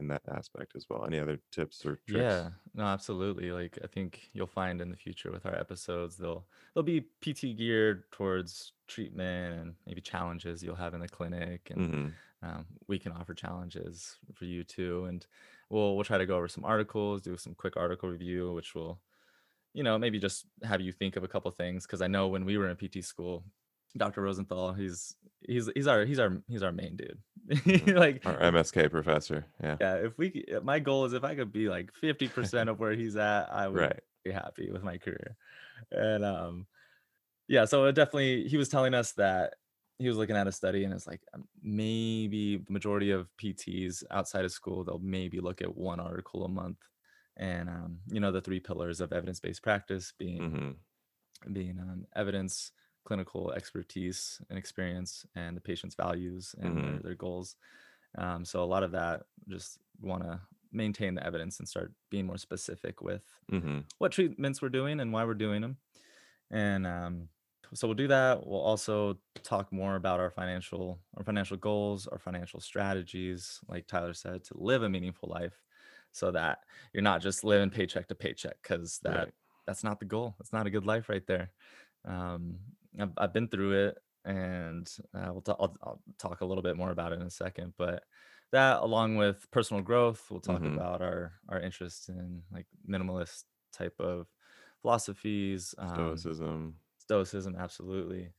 in 0.01 0.09
that 0.09 0.23
aspect 0.29 0.75
as 0.77 0.87
well 0.91 1.07
any 1.07 1.19
other 1.21 1.39
tips 1.53 1.85
or 1.87 2.01
tricks 2.07 2.43
Yeah, 2.43 2.51
no, 2.75 2.85
absolutely. 2.85 3.51
Like 3.51 3.79
I 3.83 3.87
think 3.87 4.29
you'll 4.33 4.47
find 4.47 4.81
in 4.81 4.91
the 4.91 4.97
future 4.97 5.31
with 5.33 5.47
our 5.47 5.55
episodes, 5.55 6.17
they'll 6.19 6.47
they'll 6.75 6.83
be 6.85 7.01
PT 7.21 7.55
geared 7.55 8.11
towards 8.13 8.73
treatment 8.87 9.55
and 9.61 9.77
maybe 9.87 10.01
challenges 10.03 10.63
you'll 10.63 10.75
have 10.77 10.93
in 10.95 11.01
the 11.01 11.09
clinic, 11.09 11.71
and 11.71 11.87
hmm 11.87 12.17
um, 12.43 12.67
we 12.89 12.99
can 12.99 13.13
offer 13.13 13.33
challenges 13.35 14.19
for 14.35 14.45
you 14.45 14.65
too. 14.65 15.07
And 15.07 15.27
we'll 15.71 15.95
we'll 15.97 16.05
try 16.05 16.19
to 16.19 16.27
go 16.27 16.37
over 16.37 16.49
some 16.49 16.65
articles, 16.65 17.23
do 17.23 17.37
some 17.39 17.55
quick 17.55 17.77
article 17.77 18.11
review, 18.11 18.53
which 18.53 18.75
will, 18.75 19.01
you 19.75 19.83
know, 19.83 19.99
maybe 19.99 20.19
just 20.19 20.47
have 20.63 20.81
you 20.81 20.93
think 20.93 21.17
of 21.17 21.25
a 21.25 21.29
couple 21.29 21.51
of 21.51 21.57
things. 21.57 21.85
Because 21.87 22.01
I 22.01 22.07
know 22.07 22.29
when 22.29 22.45
we 22.45 22.57
were 22.57 22.69
in 22.69 22.77
PT 22.77 23.05
school, 23.05 23.45
Dr. 23.97 24.23
Rosenthal, 24.23 24.73
he's 24.73 25.15
he's 25.47 25.71
he's 25.75 25.87
our 25.87 26.05
he's 26.05 26.19
our 26.19 26.39
he's 26.49 26.63
our 26.63 26.73
main 26.73 26.97
dude. 26.97 27.19
Mhm. 27.49 27.97
like 27.99 28.25
our 28.25 28.39
msk 28.53 28.91
professor 28.91 29.45
yeah 29.63 29.77
yeah, 29.79 29.95
if 29.97 30.17
we 30.17 30.47
my 30.63 30.79
goal 30.79 31.05
is 31.05 31.13
if 31.13 31.25
I 31.25 31.35
could 31.35 31.53
be 31.53 31.69
like 31.69 31.91
50% 32.03 32.71
of 32.71 32.81
where 32.81 32.93
he's 32.95 33.17
at, 33.17 33.53
I 33.53 33.69
would 33.69 33.81
right 33.81 34.01
be 34.25 34.31
happy 34.31 34.71
with 34.73 34.83
my 34.83 34.97
career. 34.97 35.37
And 35.93 36.25
um 36.25 36.67
yeah, 37.49 37.67
so 37.67 37.85
it 37.85 37.95
definitely 37.95 38.49
he 38.49 38.57
was 38.57 38.71
telling 38.71 38.95
us 38.95 39.13
that 39.13 39.57
he 39.99 40.09
was 40.09 40.17
looking 40.17 40.37
at 40.37 40.47
a 40.47 40.53
study 40.53 40.85
and 40.85 40.95
it's 40.95 41.07
like 41.07 41.21
um, 41.35 41.47
maybe 41.63 42.57
the 42.57 42.73
majority 42.73 43.11
of 43.11 43.29
PTs 43.41 44.03
outside 44.11 44.45
of 44.45 44.51
school 44.53 44.83
they'll 44.83 44.99
maybe 44.99 45.41
look 45.41 45.61
at 45.61 45.77
one 45.77 46.01
article 46.01 46.45
a 46.45 46.49
month. 46.49 46.79
And 47.37 47.69
um, 47.69 47.99
you 48.09 48.21
know, 48.21 48.33
the 48.33 48.41
three 48.41 48.61
pillars 48.61 49.01
of 49.01 49.13
evidence-based 49.13 49.63
practice 49.63 50.13
being 50.19 50.39
hmm 50.39 50.71
being 51.53 51.79
um, 51.79 52.07
evidence, 52.17 52.73
clinical 53.05 53.53
expertise 53.53 54.41
and 54.49 54.59
experience, 54.59 55.27
and 55.35 55.57
the 55.57 55.61
patient's 55.61 55.95
values 55.95 56.55
and 56.59 56.83
their, 56.83 56.93
hmm 56.93 57.03
their 57.03 57.15
goals. 57.15 57.57
Um, 58.17 58.45
so 58.45 58.63
a 58.63 58.65
lot 58.65 58.83
of 58.83 58.93
that 58.93 59.25
just 59.49 59.79
want 60.01 60.23
to 60.23 60.41
maintain 60.73 61.15
the 61.15 61.27
evidence 61.27 61.59
and 61.59 61.69
start 61.69 61.93
being 62.11 62.27
more 62.27 62.39
specific 62.39 63.03
with 63.03 63.25
hmm 63.51 63.81
what 63.99 64.13
treatments 64.13 64.63
we're 64.63 64.69
doing 64.69 65.01
and 65.01 65.13
why 65.13 65.25
we're 65.25 65.35
doing 65.35 65.61
them. 65.61 65.77
And 66.51 66.87
um, 66.87 67.29
so 67.75 67.89
we'll 67.89 67.95
do 67.95 68.09
that. 68.09 68.47
We'll 68.47 68.61
also 68.61 69.19
talk 69.43 69.73
more 69.73 69.97
about 69.97 70.21
our 70.21 70.31
financial 70.31 71.01
our 71.17 71.25
financial 71.25 71.57
goals, 71.57 72.07
our 72.07 72.19
financial 72.19 72.61
strategies, 72.61 73.61
like 73.69 73.87
Tyler 73.87 74.15
said, 74.15 74.45
to 74.45 74.55
live 74.57 74.83
a 74.83 74.89
meaningful 74.89 75.29
life, 75.29 75.61
so 76.15 76.31
that 76.33 76.61
you're 76.95 77.03
not 77.03 77.23
just 77.23 77.45
living 77.45 77.71
paycheck 77.71 78.09
to 78.09 78.15
paycheck, 78.15 78.63
because 78.63 79.01
that 79.05 79.29
right 79.29 79.35
that's 79.67 79.85
not 79.85 79.99
the 80.01 80.07
goal. 80.07 80.37
It's 80.41 80.53
not 80.53 80.67
a 80.67 80.71
good 80.71 80.87
life 80.87 81.09
right 81.09 81.27
there. 81.27 81.53
Um, 82.05 82.61
I've, 82.99 83.13
I've 83.17 83.33
been 83.33 83.49
through 83.49 83.89
it, 83.89 83.99
and 84.25 84.91
uh, 85.15 85.31
we'll 85.33 85.43
ta- 85.43 85.57
I'll, 85.59 85.77
I'll 85.83 86.03
talk 86.19 86.41
a 86.41 86.47
little 86.47 86.63
bit 86.63 86.77
more 86.77 86.91
about 86.91 87.13
it 87.13 87.21
in 87.21 87.27
a 87.27 87.31
second. 87.31 87.75
But 87.79 88.05
that, 88.53 88.83
along 88.83 89.17
with 89.17 89.51
personal 89.51 89.83
growth, 89.83 90.31
we'll 90.31 90.41
talk 90.41 90.67
hmm 90.67 90.77
about 90.77 91.03
our 91.03 91.41
our 91.49 91.61
interest 91.61 92.09
in 92.09 92.45
like 92.53 92.67
minimalist 92.89 93.45
type 93.73 93.99
of 94.01 94.29
philosophies, 94.83 95.75
um, 95.79 96.27
stoicism 96.27 96.81
stoicism, 96.99 97.57
absolutely, 97.57 98.33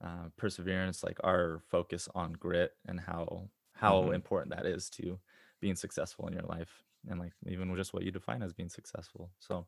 uh, 0.00 0.28
perseverance, 0.36 1.02
like 1.02 1.18
our 1.24 1.60
focus 1.60 2.08
on 2.14 2.32
grit 2.32 2.72
and 2.86 3.00
how 3.00 3.50
how 3.74 4.10
hmm 4.10 4.12
important 4.12 4.54
that 4.54 4.66
is 4.66 4.90
to 4.90 5.20
being 5.60 5.74
successful 5.76 6.26
in 6.26 6.32
your 6.34 6.42
life, 6.42 6.82
and 7.08 7.20
like 7.20 7.32
even 7.46 7.74
just 7.76 7.92
what 7.92 8.02
you 8.02 8.10
define 8.10 8.42
as 8.42 8.52
being 8.52 8.68
successful. 8.68 9.30
So 9.38 9.66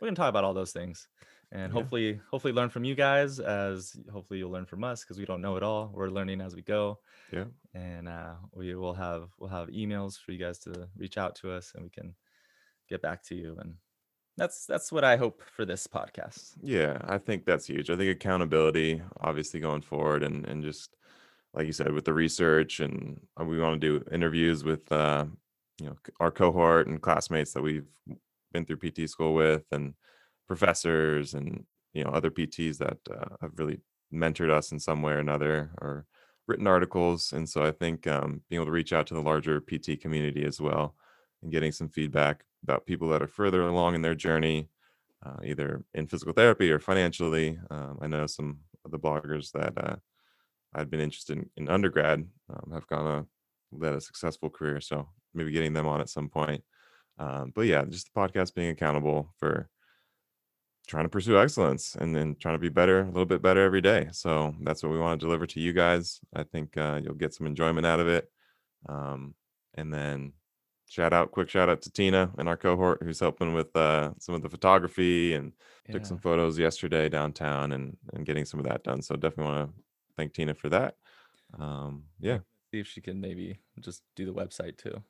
we're 0.00 0.08
gonna 0.08 0.16
talk 0.16 0.28
about 0.28 0.44
all 0.44 0.54
those 0.54 0.72
things, 0.72 1.08
and 1.52 1.62
yeah 1.62 1.68
hopefully, 1.68 2.20
hopefully 2.30 2.52
learn 2.52 2.68
from 2.68 2.84
you 2.84 2.94
guys 2.94 3.40
as 3.40 3.96
hopefully 4.12 4.38
you'll 4.38 4.50
learn 4.50 4.66
from 4.66 4.84
us 4.84 5.02
because 5.02 5.18
we 5.18 5.24
don't 5.24 5.40
know 5.40 5.56
it 5.56 5.62
all. 5.62 5.90
We're 5.92 6.08
learning 6.08 6.40
as 6.40 6.54
we 6.54 6.62
go, 6.62 6.98
yeah 7.32 7.44
and 7.76 8.08
uh, 8.08 8.34
we 8.52 8.74
will 8.74 8.94
have 8.94 9.30
we'll 9.38 9.50
have 9.50 9.68
emails 9.68 10.18
for 10.18 10.32
you 10.32 10.38
guys 10.38 10.58
to 10.60 10.88
reach 10.96 11.18
out 11.18 11.34
to 11.36 11.52
us, 11.52 11.72
and 11.74 11.84
we 11.84 11.90
can 11.90 12.14
get 12.88 13.02
back 13.02 13.22
to 13.24 13.34
you. 13.34 13.56
And 13.60 13.74
that's 14.36 14.66
that's 14.66 14.90
what 14.90 15.04
I 15.04 15.16
hope 15.16 15.42
for 15.54 15.64
this 15.64 15.86
podcast. 15.86 16.54
Yeah, 16.62 16.98
I 17.04 17.18
think 17.18 17.44
that's 17.44 17.66
huge. 17.66 17.90
I 17.90 17.96
think 17.96 18.10
accountability, 18.10 19.02
obviously, 19.20 19.60
going 19.60 19.82
forward, 19.82 20.22
and 20.22 20.46
and 20.46 20.62
just 20.62 20.96
like 21.54 21.66
you 21.66 21.72
said, 21.72 21.92
with 21.92 22.04
the 22.04 22.14
research, 22.14 22.80
and 22.80 23.20
uh, 23.40 23.44
we 23.44 23.60
want 23.60 23.80
to 23.80 24.00
do 24.00 24.04
interviews 24.12 24.64
with 24.64 24.90
uh, 24.92 25.24
you 25.80 25.86
know 25.86 25.96
our 26.20 26.30
cohort 26.30 26.86
and 26.86 27.02
classmates 27.02 27.52
that 27.52 27.62
we've 27.62 27.86
been 28.52 28.64
through 28.64 28.78
PT 28.78 29.08
school 29.08 29.34
with, 29.34 29.64
and 29.72 29.94
professors, 30.46 31.34
and 31.34 31.64
you 31.92 32.04
know 32.04 32.10
other 32.10 32.30
PTs 32.30 32.78
that 32.78 32.98
uh, 33.10 33.36
have 33.40 33.52
really 33.56 33.80
mentored 34.12 34.50
us 34.50 34.72
in 34.72 34.78
some 34.78 35.02
way 35.02 35.12
or 35.12 35.18
another, 35.18 35.70
or 35.80 36.06
written 36.46 36.66
articles. 36.66 37.32
And 37.32 37.48
so 37.48 37.62
I 37.62 37.72
think 37.72 38.06
um, 38.06 38.42
being 38.48 38.58
able 38.60 38.66
to 38.66 38.72
reach 38.72 38.92
out 38.92 39.06
to 39.08 39.14
the 39.14 39.20
larger 39.20 39.60
PT 39.60 40.00
community 40.00 40.44
as 40.44 40.60
well, 40.60 40.94
and 41.42 41.52
getting 41.52 41.72
some 41.72 41.88
feedback 41.88 42.44
about 42.62 42.86
people 42.86 43.08
that 43.08 43.22
are 43.22 43.28
further 43.28 43.62
along 43.62 43.94
in 43.94 44.02
their 44.02 44.14
journey 44.14 44.68
uh, 45.24 45.36
either 45.44 45.84
in 45.94 46.06
physical 46.06 46.32
therapy 46.32 46.70
or 46.70 46.78
financially. 46.78 47.58
Um, 47.70 47.98
I 48.00 48.06
know 48.06 48.26
some 48.26 48.60
of 48.84 48.90
the 48.90 48.98
bloggers 48.98 49.52
that 49.52 49.72
uh, 49.76 49.96
I'd 50.74 50.90
been 50.90 51.00
interested 51.00 51.38
in, 51.38 51.50
in 51.56 51.68
undergrad 51.68 52.26
um, 52.50 52.72
have 52.72 52.86
gone 52.86 53.06
on 53.06 53.26
led 53.72 53.94
a 53.94 54.00
successful 54.00 54.48
career. 54.48 54.80
So 54.80 55.08
maybe 55.36 55.52
getting 55.52 55.72
them 55.72 55.86
on 55.86 56.00
at 56.00 56.08
some 56.08 56.28
point. 56.28 56.62
Um, 57.18 57.52
but 57.54 57.62
yeah, 57.62 57.84
just 57.84 58.12
the 58.12 58.20
podcast 58.20 58.54
being 58.54 58.70
accountable 58.70 59.32
for 59.38 59.68
trying 60.86 61.04
to 61.04 61.08
pursue 61.08 61.38
excellence 61.38 61.96
and 61.96 62.14
then 62.14 62.36
trying 62.38 62.54
to 62.54 62.60
be 62.60 62.68
better, 62.68 63.00
a 63.00 63.06
little 63.06 63.26
bit 63.26 63.42
better 63.42 63.64
every 63.64 63.80
day. 63.80 64.08
So 64.12 64.54
that's 64.60 64.82
what 64.82 64.92
we 64.92 64.98
want 64.98 65.20
to 65.20 65.26
deliver 65.26 65.46
to 65.46 65.60
you 65.60 65.72
guys. 65.72 66.20
I 66.34 66.44
think 66.44 66.76
uh, 66.76 67.00
you'll 67.02 67.14
get 67.14 67.34
some 67.34 67.46
enjoyment 67.46 67.86
out 67.86 68.00
of 68.00 68.08
it. 68.08 68.30
Um, 68.88 69.34
and 69.74 69.92
then 69.92 70.32
shout 70.88 71.12
out, 71.12 71.32
quick 71.32 71.48
shout 71.48 71.68
out 71.68 71.82
to 71.82 71.90
Tina 71.90 72.30
and 72.38 72.48
our 72.48 72.56
cohort 72.56 73.02
who's 73.02 73.20
helping 73.20 73.52
with 73.52 73.74
uh, 73.76 74.12
some 74.18 74.34
of 74.34 74.42
the 74.42 74.48
photography 74.48 75.34
and 75.34 75.52
took 75.90 76.06
some 76.06 76.18
photos 76.18 76.58
yesterday 76.58 77.08
downtown 77.08 77.72
and 77.72 77.96
and 78.12 78.26
getting 78.26 78.44
some 78.44 78.60
of 78.60 78.66
that 78.66 78.84
done. 78.84 79.02
So 79.02 79.16
definitely 79.16 79.52
want 79.52 79.68
to 79.68 79.82
thank 80.16 80.34
Tina 80.34 80.54
for 80.54 80.68
that. 80.68 80.94
Um, 81.58 82.04
yeah, 82.20 82.38
See 82.72 82.80
if 82.80 82.88
she 82.88 83.00
can 83.00 83.20
maybe 83.20 83.60
just 83.80 84.02
do 84.16 84.26
the 84.26 84.34
website 84.34 84.76
too. 84.76 85.02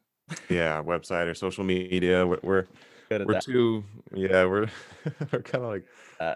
Yeah, 0.49 0.83
website 0.83 1.27
or 1.27 1.35
social 1.35 1.65
media. 1.65 2.27
We're 2.27 2.41
we're, 2.43 2.67
Good 3.09 3.23
at 3.23 3.27
we're 3.27 3.35
that. 3.35 3.45
too 3.45 3.85
yeah, 4.13 4.45
we're 4.45 4.69
we're 5.33 5.43
kind 5.43 5.65
of 5.65 5.71
like 5.71 5.85
Uh, 6.19 6.35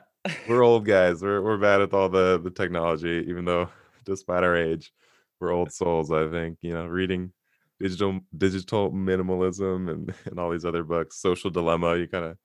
we're 0.49 0.63
old 0.63 0.85
guys. 0.97 1.23
We're 1.23 1.43
we're 1.43 1.59
bad 1.59 1.81
at 1.81 1.93
all 1.93 2.09
the 2.09 2.39
the 2.41 2.51
technology, 2.51 3.25
even 3.29 3.45
though 3.45 3.69
despite 4.05 4.45
our 4.45 4.57
age, 4.57 4.93
we're 5.41 5.53
old 5.53 5.73
souls. 5.73 6.11
I 6.11 6.29
think 6.31 6.59
you 6.63 6.73
know, 6.73 6.87
reading 6.87 7.33
digital 7.81 8.21
digital 8.37 8.93
minimalism 8.93 9.91
and 9.91 10.15
and 10.27 10.39
all 10.39 10.51
these 10.51 10.65
other 10.65 10.85
books, 10.85 11.17
Social 11.21 11.51
Dilemma. 11.51 11.97
You 11.97 12.07
kind 12.07 12.25
of 12.27 12.37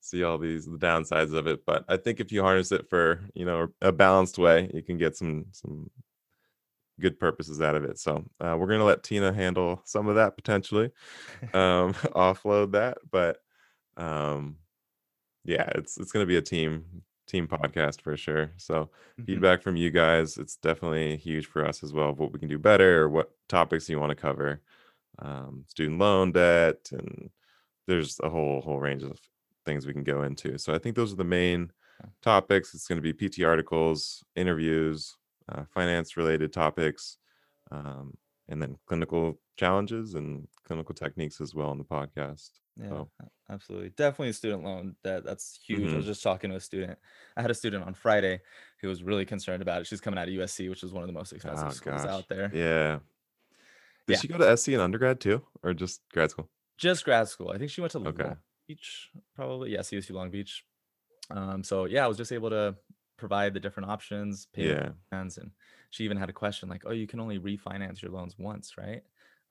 see 0.00 0.22
all 0.22 0.38
these 0.38 0.66
the 0.66 0.78
downsides 0.78 1.34
of 1.34 1.46
it, 1.46 1.66
but 1.66 1.84
I 1.88 1.96
think 1.96 2.20
if 2.20 2.32
you 2.32 2.42
harness 2.42 2.72
it 2.72 2.88
for 2.88 3.20
you 3.34 3.44
know 3.44 3.68
a 3.82 3.92
balanced 3.92 4.38
way, 4.38 4.70
you 4.72 4.82
can 4.82 4.96
get 4.98 5.16
some 5.16 5.46
some 5.52 5.90
good 7.00 7.18
purposes 7.18 7.60
out 7.60 7.74
of 7.74 7.84
it. 7.84 7.98
So 7.98 8.24
uh, 8.40 8.56
we're 8.58 8.68
gonna 8.68 8.84
let 8.84 9.02
Tina 9.02 9.32
handle 9.32 9.82
some 9.84 10.08
of 10.08 10.16
that 10.16 10.36
potentially, 10.36 10.90
um, 11.54 11.92
offload 12.14 12.72
that, 12.72 12.98
but 13.10 13.38
um, 13.96 14.56
yeah, 15.44 15.68
it's 15.74 15.98
it's 15.98 16.12
gonna 16.12 16.26
be 16.26 16.36
a 16.36 16.42
team 16.42 16.84
team 17.26 17.48
podcast 17.48 18.00
for 18.02 18.16
sure. 18.16 18.52
So 18.56 18.90
Mhm. 19.18 19.26
feedback 19.26 19.62
from 19.62 19.76
you 19.76 19.90
guys, 19.90 20.38
it's 20.38 20.56
definitely 20.56 21.16
huge 21.16 21.46
for 21.46 21.64
us 21.66 21.82
as 21.82 21.92
well. 21.92 22.10
of 22.10 22.18
What 22.18 22.32
we 22.32 22.38
can 22.38 22.48
do 22.48 22.58
better, 22.58 23.02
or 23.02 23.08
what 23.08 23.30
topics 23.48 23.88
you 23.88 23.98
want 23.98 24.10
to 24.10 24.16
cover, 24.16 24.60
um, 25.18 25.64
student 25.68 25.98
loan 25.98 26.32
debt, 26.32 26.88
and 26.92 27.30
there's 27.86 28.20
a 28.22 28.28
whole 28.30 28.60
whole 28.60 28.80
range 28.80 29.02
of 29.02 29.18
things 29.64 29.86
we 29.86 29.92
can 29.92 30.04
go 30.04 30.22
into. 30.22 30.58
So 30.58 30.74
I 30.74 30.78
think 30.78 30.96
those 30.96 31.12
are 31.12 31.16
the 31.16 31.24
main 31.24 31.72
topics. 32.22 32.74
It's 32.74 32.86
going 32.86 33.02
to 33.02 33.12
be 33.12 33.28
PT 33.28 33.42
articles, 33.44 34.24
interviews, 34.36 35.16
uh, 35.50 35.64
finance 35.72 36.16
related 36.16 36.52
topics, 36.52 37.18
um, 37.70 38.16
and 38.48 38.60
then 38.62 38.76
clinical 38.86 39.38
challenges 39.56 40.14
and 40.14 40.46
clinical 40.66 40.94
techniques 40.94 41.40
as 41.40 41.54
well 41.54 41.68
on 41.70 41.78
the 41.78 41.84
podcast. 41.84 42.50
Yeah, 42.78 42.88
So 42.90 43.10
absolutely. 43.50 43.90
Definitely 43.90 44.32
student 44.32 44.64
loan 44.64 44.96
debt. 45.02 45.24
That's 45.24 45.58
huge. 45.66 45.92
I 45.92 45.96
was 45.96 46.04
mhm. 46.04 46.08
just 46.08 46.22
talking 46.22 46.50
to 46.50 46.56
a 46.56 46.60
student. 46.60 46.98
I 47.36 47.42
had 47.42 47.50
a 47.50 47.54
student 47.54 47.84
on 47.84 47.94
Friday 47.94 48.40
who 48.82 48.88
was 48.88 49.02
really 49.02 49.24
concerned 49.24 49.62
about 49.62 49.80
it. 49.80 49.86
She's 49.86 50.00
coming 50.00 50.18
out 50.18 50.28
of 50.28 50.34
USC, 50.34 50.68
which 50.68 50.82
is 50.82 50.92
one 50.92 51.02
of 51.02 51.06
the 51.06 51.14
most 51.14 51.32
expensive 51.32 51.68
oh 51.68 51.70
schools 51.70 52.02
gosh, 52.02 52.10
out 52.10 52.28
there. 52.28 52.50
yeah. 52.52 52.98
Did 54.06 54.14
Yeah, 54.14 54.18
she 54.20 54.28
go 54.28 54.38
to 54.38 54.56
SC 54.56 54.68
in 54.68 54.80
undergrad 54.80 55.20
too, 55.20 55.42
or 55.62 55.74
just 55.74 56.02
grad 56.12 56.30
school? 56.30 56.50
just 56.78 57.04
grad 57.04 57.26
school. 57.28 57.50
I 57.50 57.58
think 57.58 57.70
she 57.70 57.80
went 57.80 57.92
to 57.92 57.98
Okay. 58.06 58.24
Long 58.24 58.36
Beach, 58.68 59.10
probably. 59.34 59.72
Yeah, 59.72 59.80
CSU 59.80 60.10
Long 60.10 60.30
Beach. 60.30 60.64
Um, 61.30 61.64
so 61.64 61.86
yeah, 61.86 62.04
I 62.04 62.08
was 62.08 62.16
just 62.18 62.32
able 62.32 62.50
to 62.50 62.76
provide 63.16 63.54
the 63.54 63.60
different 63.60 63.90
options, 63.90 64.46
Yeah. 64.56 64.94
plans, 65.10 65.38
and 65.38 65.52
she 65.90 66.04
even 66.04 66.16
had 66.16 66.28
a 66.30 66.32
question 66.32 66.68
like, 66.68 66.82
"Oh, 66.86 66.92
you 66.92 67.06
can 67.06 67.20
only 67.20 67.38
refinance 67.38 68.02
your 68.02 68.10
loans 68.12 68.38
once, 68.38 68.76
right?" 68.78 69.02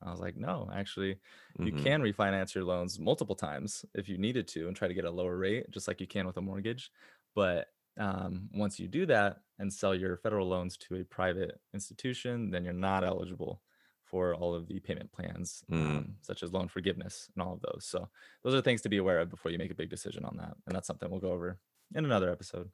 I 0.02 0.10
was 0.10 0.20
like, 0.20 0.36
"No, 0.36 0.68
actually, 0.72 1.20
you 1.62 1.72
hmm 1.72 1.86
can 1.86 2.02
refinance 2.02 2.54
your 2.54 2.64
loans 2.64 2.98
multiple 3.00 3.34
times 3.36 3.84
if 3.94 4.08
you 4.08 4.18
needed 4.18 4.46
to 4.48 4.68
and 4.68 4.76
try 4.76 4.88
to 4.88 4.94
get 4.94 5.04
a 5.04 5.10
lower 5.10 5.36
rate, 5.36 5.70
just 5.70 5.88
like 5.88 6.00
you 6.00 6.06
can 6.06 6.26
with 6.26 6.36
a 6.36 6.42
mortgage. 6.42 6.90
But 7.34 7.68
um, 7.98 8.50
once 8.52 8.78
you 8.78 8.88
do 8.88 9.06
that 9.06 9.42
and 9.58 9.72
sell 9.72 9.94
your 9.94 10.16
federal 10.18 10.48
loans 10.48 10.76
to 10.78 10.96
a 10.96 11.04
private 11.04 11.60
institution, 11.74 12.50
then 12.50 12.64
you're 12.64 12.72
not 12.74 13.04
eligible 13.04 13.62
for 14.04 14.34
all 14.34 14.54
of 14.54 14.66
the 14.68 14.78
payment 14.80 15.10
plans, 15.12 15.64
Mm, 15.68 15.98
um, 15.98 16.16
such 16.20 16.42
as 16.42 16.52
loan 16.52 16.68
forgiveness 16.68 17.28
and 17.34 17.42
all 17.42 17.54
of 17.54 17.60
those. 17.62 17.84
So 17.86 18.08
those 18.44 18.54
are 18.54 18.60
things 18.62 18.82
to 18.82 18.88
be 18.88 18.98
aware 18.98 19.18
of 19.20 19.30
before 19.30 19.50
you 19.50 19.58
make 19.58 19.70
a 19.70 19.74
big 19.74 19.90
decision 19.90 20.24
on 20.24 20.36
that. 20.36 20.56
And 20.66 20.74
that's 20.76 20.86
something 20.86 21.10
we'll 21.10 21.20
go 21.20 21.32
over 21.32 21.58
in 21.94 22.04
another 22.04 22.30
episode. 22.30 22.70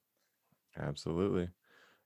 Absolutely. 0.78 1.48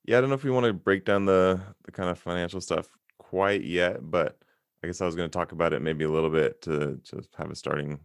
Yeah, 0.05 0.19
I 0.19 0.21
don't 0.21 0.31
know 0.31 0.37
if 0.37 0.45
we 0.45 0.51
want 0.51 0.67
to 0.67 0.73
break 0.73 1.05
down 1.05 1.27
the 1.27 1.61
the 1.85 1.93
kind 1.93 2.09
of 2.11 2.19
financial 2.19 2.61
stuff 2.61 2.89
quite 3.19 3.65
yet, 3.65 3.99
but 4.03 4.39
I 4.83 4.87
guess 4.87 5.01
I 5.01 5.07
was 5.07 5.17
going 5.17 5.29
to 5.29 5.37
talk 5.37 5.53
about 5.53 5.73
it 5.73 5.83
maybe 5.83 6.05
a 6.05 6.11
little 6.11 6.31
bit 6.31 6.63
to 6.63 7.01
just 7.03 7.35
have 7.37 7.51
a 7.51 7.57
starting 7.57 7.99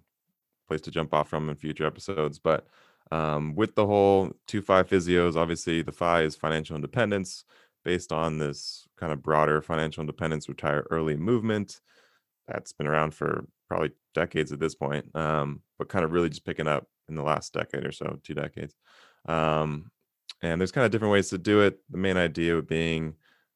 place 0.68 0.82
to 0.82 0.92
jump 0.92 1.14
off 1.14 1.30
from 1.30 1.50
in 1.50 1.56
future 1.56 1.86
episodes. 1.86 2.40
But 2.40 2.68
um, 3.12 3.56
with 3.56 3.76
the 3.76 3.86
whole 3.86 4.32
two 4.48 4.62
five 4.62 4.90
physios, 4.90 5.36
obviously 5.36 5.82
the 5.82 5.92
five 5.92 6.26
is 6.26 6.36
financial 6.36 6.76
independence 6.76 7.44
based 7.84 8.12
on 8.12 8.38
this 8.38 8.88
kind 8.98 9.12
of 9.12 9.22
broader 9.22 9.62
financial 9.62 10.02
independence 10.02 10.48
retire 10.48 10.86
early 10.92 11.18
movement 11.18 11.82
that's 12.48 12.74
been 12.74 12.88
around 12.88 13.14
for 13.14 13.46
probably 13.68 13.92
decades 14.14 14.52
at 14.52 14.60
this 14.60 14.76
point, 14.76 15.06
um, 15.16 15.62
but 15.78 15.90
kind 15.90 16.04
of 16.04 16.12
really 16.12 16.30
just 16.30 16.46
picking 16.46 16.68
up 16.68 16.88
in 17.08 17.16
the 17.16 17.24
last 17.24 17.54
decade 17.54 17.86
or 17.86 17.92
so, 17.92 18.20
two 18.24 18.34
decades. 18.34 18.76
Um, 19.26 19.92
and 20.42 20.60
there's 20.60 20.72
kind 20.72 20.86
of 20.86 20.92
different 20.92 21.12
ways 21.12 21.30
to 21.30 21.38
do 21.38 21.62
it. 21.62 21.80
The 21.90 21.98
main 21.98 22.18
idea 22.18 22.62
being 22.62 23.16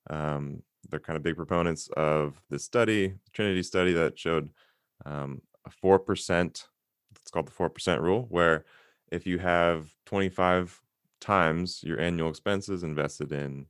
um, 0.09 0.61
they're 0.89 0.99
kind 0.99 1.17
of 1.17 1.23
big 1.23 1.35
proponents 1.35 1.89
of 1.97 2.39
this 2.49 2.63
study, 2.63 3.15
Trinity 3.33 3.63
study 3.63 3.93
that 3.93 4.19
showed 4.19 4.49
um, 5.05 5.41
a 5.65 5.69
four 5.69 5.99
percent. 5.99 6.67
It's 7.21 7.31
called 7.31 7.47
the 7.47 7.51
four 7.51 7.69
percent 7.69 8.01
rule, 8.01 8.25
where 8.29 8.65
if 9.11 9.25
you 9.25 9.39
have 9.39 9.93
25 10.05 10.79
times 11.21 11.81
your 11.83 11.99
annual 11.99 12.29
expenses 12.29 12.83
invested 12.83 13.31
in 13.31 13.65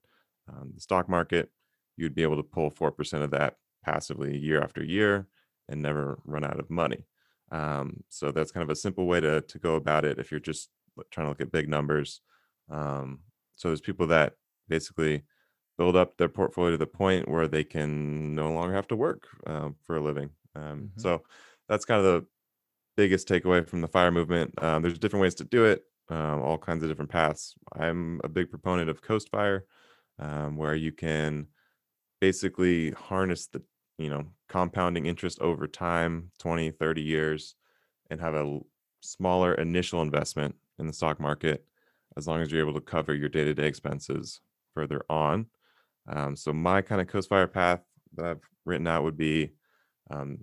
um, 0.49 0.71
the 0.73 0.81
stock 0.81 1.07
market, 1.07 1.51
you'd 1.97 2.15
be 2.15 2.23
able 2.23 2.37
to 2.37 2.43
pull 2.43 2.69
four 2.69 2.91
percent 2.91 3.23
of 3.23 3.31
that 3.31 3.57
passively 3.83 4.37
year 4.37 4.61
after 4.61 4.83
year 4.83 5.27
and 5.69 5.81
never 5.81 6.19
run 6.25 6.43
out 6.43 6.59
of 6.59 6.69
money. 6.69 7.05
Um, 7.51 8.03
so 8.09 8.31
that's 8.31 8.51
kind 8.51 8.63
of 8.63 8.69
a 8.69 8.75
simple 8.75 9.05
way 9.05 9.21
to 9.21 9.41
to 9.41 9.59
go 9.59 9.75
about 9.75 10.05
it 10.05 10.19
if 10.19 10.31
you're 10.31 10.39
just 10.39 10.69
trying 11.11 11.25
to 11.25 11.29
look 11.29 11.41
at 11.41 11.51
big 11.51 11.69
numbers. 11.69 12.21
Um, 12.69 13.23
so 13.55 13.69
there's 13.69 13.81
people 13.81 14.07
that 14.07 14.35
basically 14.67 15.23
build 15.77 15.95
up 15.95 16.17
their 16.17 16.29
portfolio 16.29 16.71
to 16.71 16.77
the 16.77 16.87
point 16.87 17.27
where 17.29 17.47
they 17.47 17.63
can 17.63 18.33
no 18.35 18.51
longer 18.51 18.73
have 18.73 18.87
to 18.87 18.95
work 18.95 19.27
um, 19.45 19.75
for 19.83 19.97
a 19.97 20.01
living. 20.01 20.31
Um, 20.55 20.91
hmm 20.95 20.95
so 20.97 21.23
that's 21.67 21.85
kind 21.85 22.05
of 22.05 22.05
the 22.05 22.27
biggest 22.97 23.27
takeaway 23.27 23.67
from 23.67 23.81
the 23.81 23.87
fire 23.87 24.11
movement. 24.11 24.61
Um, 24.63 24.81
there's 24.81 24.99
different 24.99 25.21
ways 25.21 25.35
to 25.35 25.43
do 25.43 25.65
it, 25.65 25.83
um, 26.09 26.41
all 26.41 26.57
kinds 26.57 26.83
of 26.83 26.89
different 26.89 27.11
paths. 27.11 27.55
I'm 27.73 28.21
a 28.23 28.29
big 28.29 28.49
proponent 28.49 28.89
of 28.89 29.01
Coast 29.01 29.29
Fire, 29.29 29.65
um, 30.19 30.57
where 30.57 30.75
you 30.75 30.91
can 30.91 31.47
basically 32.21 32.91
harness 32.91 33.47
the 33.47 33.63
you 33.97 34.09
know 34.09 34.25
compounding 34.49 35.05
interest 35.05 35.39
over 35.41 35.67
time 35.67 36.31
20 36.39 36.71
30 36.71 37.01
years 37.01 37.55
and 38.09 38.21
have 38.21 38.33
a 38.33 38.59
smaller 39.01 39.53
initial 39.55 40.01
investment 40.01 40.55
in 40.79 40.87
the 40.87 40.93
stock 40.93 41.19
market 41.19 41.65
as 42.17 42.27
long 42.27 42.41
as 42.41 42.51
you're 42.51 42.61
able 42.61 42.73
to 42.73 42.81
cover 42.81 43.13
your 43.13 43.29
day-to-day 43.29 43.67
expenses 43.67 44.41
further 44.73 45.01
on 45.09 45.45
um, 46.07 46.35
so 46.35 46.53
my 46.53 46.81
kind 46.81 47.01
of 47.01 47.07
coast 47.07 47.29
fire 47.29 47.47
path 47.47 47.81
that 48.15 48.25
i've 48.25 48.41
written 48.65 48.87
out 48.87 49.03
would 49.03 49.17
be 49.17 49.51
um, 50.11 50.37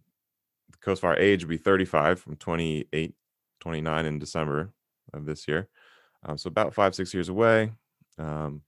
the 0.70 0.78
coast 0.78 1.02
fire 1.02 1.18
age 1.18 1.42
would 1.42 1.50
be 1.50 1.56
35 1.56 2.20
from 2.20 2.36
28 2.36 3.14
29 3.60 4.06
in 4.06 4.18
december 4.18 4.72
of 5.12 5.26
this 5.26 5.46
year 5.46 5.68
um, 6.24 6.38
so 6.38 6.48
about 6.48 6.74
five 6.74 6.94
six 6.94 7.12
years 7.12 7.28
away 7.28 7.72
um, 8.18 8.62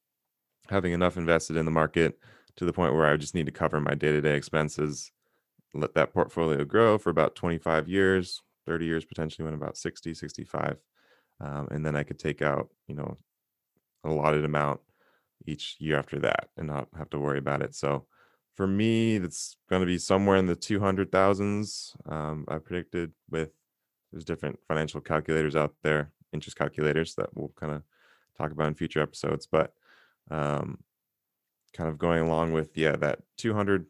having 0.69 0.93
enough 0.93 1.17
invested 1.17 1.57
in 1.57 1.65
the 1.65 1.71
market 1.71 2.19
to 2.57 2.65
the 2.65 2.73
point 2.73 2.95
where 2.95 3.07
I 3.07 3.17
just 3.17 3.35
need 3.35 3.47
to 3.47 3.53
cover 3.53 3.81
my 3.81 3.95
day-to-day 3.95 4.37
expenses, 4.37 5.11
let 5.75 5.95
that 5.95 6.13
portfolio 6.13 6.65
grow 6.65 6.99
for 6.99 7.11
about 7.11 7.35
25 7.35 7.89
years, 7.89 8.43
30 8.67 8.87
years 8.87 9.05
potentially 9.05 9.45
when 9.45 9.55
about 9.55 9.77
60, 9.77 10.15
65. 10.15 10.77
Um, 11.41 11.69
and 11.71 11.85
then 11.85 11.97
I 11.97 12.03
could 12.03 12.19
take 12.19 12.43
out, 12.43 12.71
you 12.87 12.95
know, 12.95 13.17
a 14.05 14.09
allotted 14.09 14.45
amount 14.45 14.81
each 15.47 15.77
year 15.79 15.99
after 15.99 16.19
that 16.21 16.49
and 16.57 16.67
not 16.67 16.89
have 16.97 17.11
to 17.11 17.19
worry 17.19 17.39
about 17.39 17.63
it. 17.63 17.75
So 17.75 18.07
for 18.55 18.67
me, 18.67 19.19
that's 19.19 19.57
going 19.69 19.81
to 19.81 19.87
be 19.87 19.99
somewhere 19.99 20.37
in 20.37 20.47
the 20.47 20.57
200,000s. 20.57 22.11
Um, 22.11 22.45
I 22.49 22.59
predicted 22.59 23.13
with 23.31 23.51
there's 24.13 24.25
different 24.25 24.61
financial 24.69 25.01
calculators 25.01 25.57
out 25.57 25.75
there, 25.83 26.13
interest 26.33 26.57
calculators 26.57 27.15
that 27.17 27.31
we'll 27.35 27.53
kind 27.57 27.73
of 27.73 27.83
talk 28.39 28.53
about 28.53 28.69
in 28.69 28.75
future 28.75 29.01
episodes. 29.03 29.49
But 29.51 29.73
um, 30.31 30.79
kind 31.75 31.91
of 31.91 31.99
going 31.99 32.21
along 32.21 32.53
with 32.53 32.77
yeah 32.77 32.97
that 32.97 33.19
200 33.37 33.87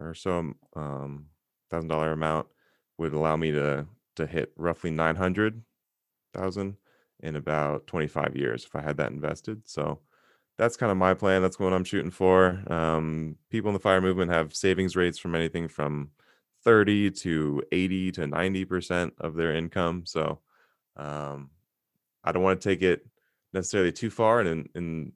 or 0.00 0.14
so 0.14 0.52
um 0.74 1.26
thousand 1.70 1.88
dollar 1.88 2.12
amount 2.12 2.48
would 2.98 3.12
allow 3.12 3.36
me 3.36 3.52
to 3.52 3.86
to 4.16 4.26
hit 4.26 4.52
roughly 4.56 4.90
900,000 6.34 6.76
in 7.22 7.36
about 7.36 7.86
25 7.86 8.36
years 8.36 8.64
if 8.64 8.74
I 8.74 8.80
had 8.80 8.96
that 8.98 9.12
invested. 9.12 9.62
So 9.68 10.00
that's 10.58 10.76
kind 10.76 10.92
of 10.92 10.98
my 10.98 11.14
plan. 11.14 11.42
That's 11.42 11.58
what 11.58 11.72
I'm 11.72 11.84
shooting 11.84 12.10
for. 12.10 12.62
Um, 12.72 13.36
people 13.50 13.68
in 13.70 13.74
the 13.74 13.80
fire 13.80 14.00
movement 14.00 14.30
have 14.30 14.54
savings 14.54 14.96
rates 14.96 15.18
from 15.18 15.34
anything 15.34 15.68
from 15.68 16.10
30 16.64 17.10
to 17.10 17.62
80 17.72 18.12
to 18.12 18.20
90% 18.22 19.12
of 19.18 19.34
their 19.34 19.54
income. 19.54 20.04
So 20.06 20.40
um, 20.96 21.50
I 22.24 22.32
don't 22.32 22.42
want 22.42 22.60
to 22.60 22.68
take 22.68 22.82
it 22.82 23.06
necessarily 23.52 23.92
too 23.92 24.10
far 24.10 24.40
and 24.40 24.68
and 24.76 25.12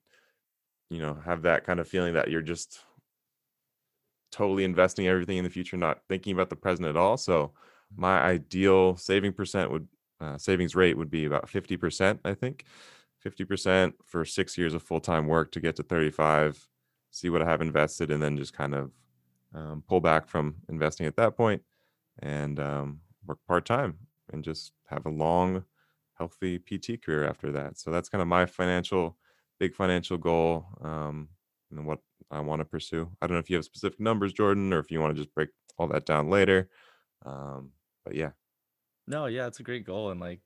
you 0.91 0.99
know 0.99 1.15
have 1.25 1.43
that 1.43 1.65
kind 1.65 1.79
of 1.79 1.87
feeling 1.87 2.15
that 2.15 2.31
you're 2.31 2.43
just 2.43 2.81
totally 4.33 4.65
investing 4.65 5.07
everything 5.07 5.39
in 5.39 5.45
the 5.45 5.51
future 5.51 5.77
not 5.77 6.01
thinking 6.09 6.33
about 6.33 6.51
the 6.51 6.57
present 6.57 6.89
at 6.89 6.97
all 6.97 7.17
so 7.17 7.53
my 7.97 8.21
ideal 8.21 8.97
saving 8.97 9.33
percent 9.33 9.71
would 9.71 9.87
uh, 10.25 10.39
savings 10.39 10.75
rate 10.75 10.97
would 10.97 11.11
be 11.11 11.25
about 11.25 11.47
50% 11.47 12.19
i 12.25 12.35
think 12.35 12.65
50% 13.25 13.95
for 14.05 14.25
six 14.25 14.59
years 14.59 14.75
of 14.75 14.83
full-time 14.83 15.27
work 15.27 15.51
to 15.53 15.61
get 15.61 15.77
to 15.77 15.83
35 15.83 16.67
see 17.11 17.31
what 17.31 17.43
i 17.43 17.45
have 17.45 17.61
invested 17.61 18.11
and 18.11 18.23
then 18.23 18.37
just 18.37 18.53
kind 18.53 18.75
of 18.75 18.91
um, 19.55 19.83
pull 19.89 20.01
back 20.01 20.27
from 20.27 20.57
investing 20.69 21.07
at 21.07 21.17
that 21.17 21.37
point 21.37 21.63
and 22.21 22.59
um, 22.59 23.01
work 23.27 23.39
part-time 23.47 23.99
and 24.33 24.45
just 24.45 24.73
have 24.87 25.07
a 25.07 25.11
long, 25.11 25.65
healthy 26.15 26.59
PT 26.59 27.03
career 27.03 27.25
after 27.25 27.53
that. 27.53 27.79
So 27.79 27.91
that's 27.91 28.09
kind 28.09 28.23
of 28.23 28.29
my 28.29 28.47
financial, 28.47 29.17
big 29.59 29.75
financial 29.75 30.19
goal, 30.19 30.67
um, 30.83 31.29
and 31.71 31.87
what 31.87 31.99
I 32.31 32.41
want 32.41 32.61
to 32.61 32.65
pursue. 32.65 33.11
I 33.21 33.27
don't 33.27 33.35
know 33.35 33.41
if 33.41 33.51
you 33.51 33.57
have 33.57 33.65
specific 33.65 34.01
numbers, 34.01 34.33
Jordan, 34.33 34.73
or 34.73 34.79
if 34.79 34.91
you 34.91 35.01
want 35.01 35.15
to 35.15 35.21
just 35.21 35.35
break 35.35 35.51
all 35.79 35.89
that 35.89 36.07
down 36.07 36.31
later. 36.31 36.69
Um, 37.25 37.73
but 38.05 38.15
yeah, 38.15 38.31
No, 39.07 39.27
yeah, 39.27 39.47
it's 39.47 39.61
a 39.61 39.65
great 39.65 39.85
goal. 39.85 40.11
And 40.11 40.21
like, 40.21 40.41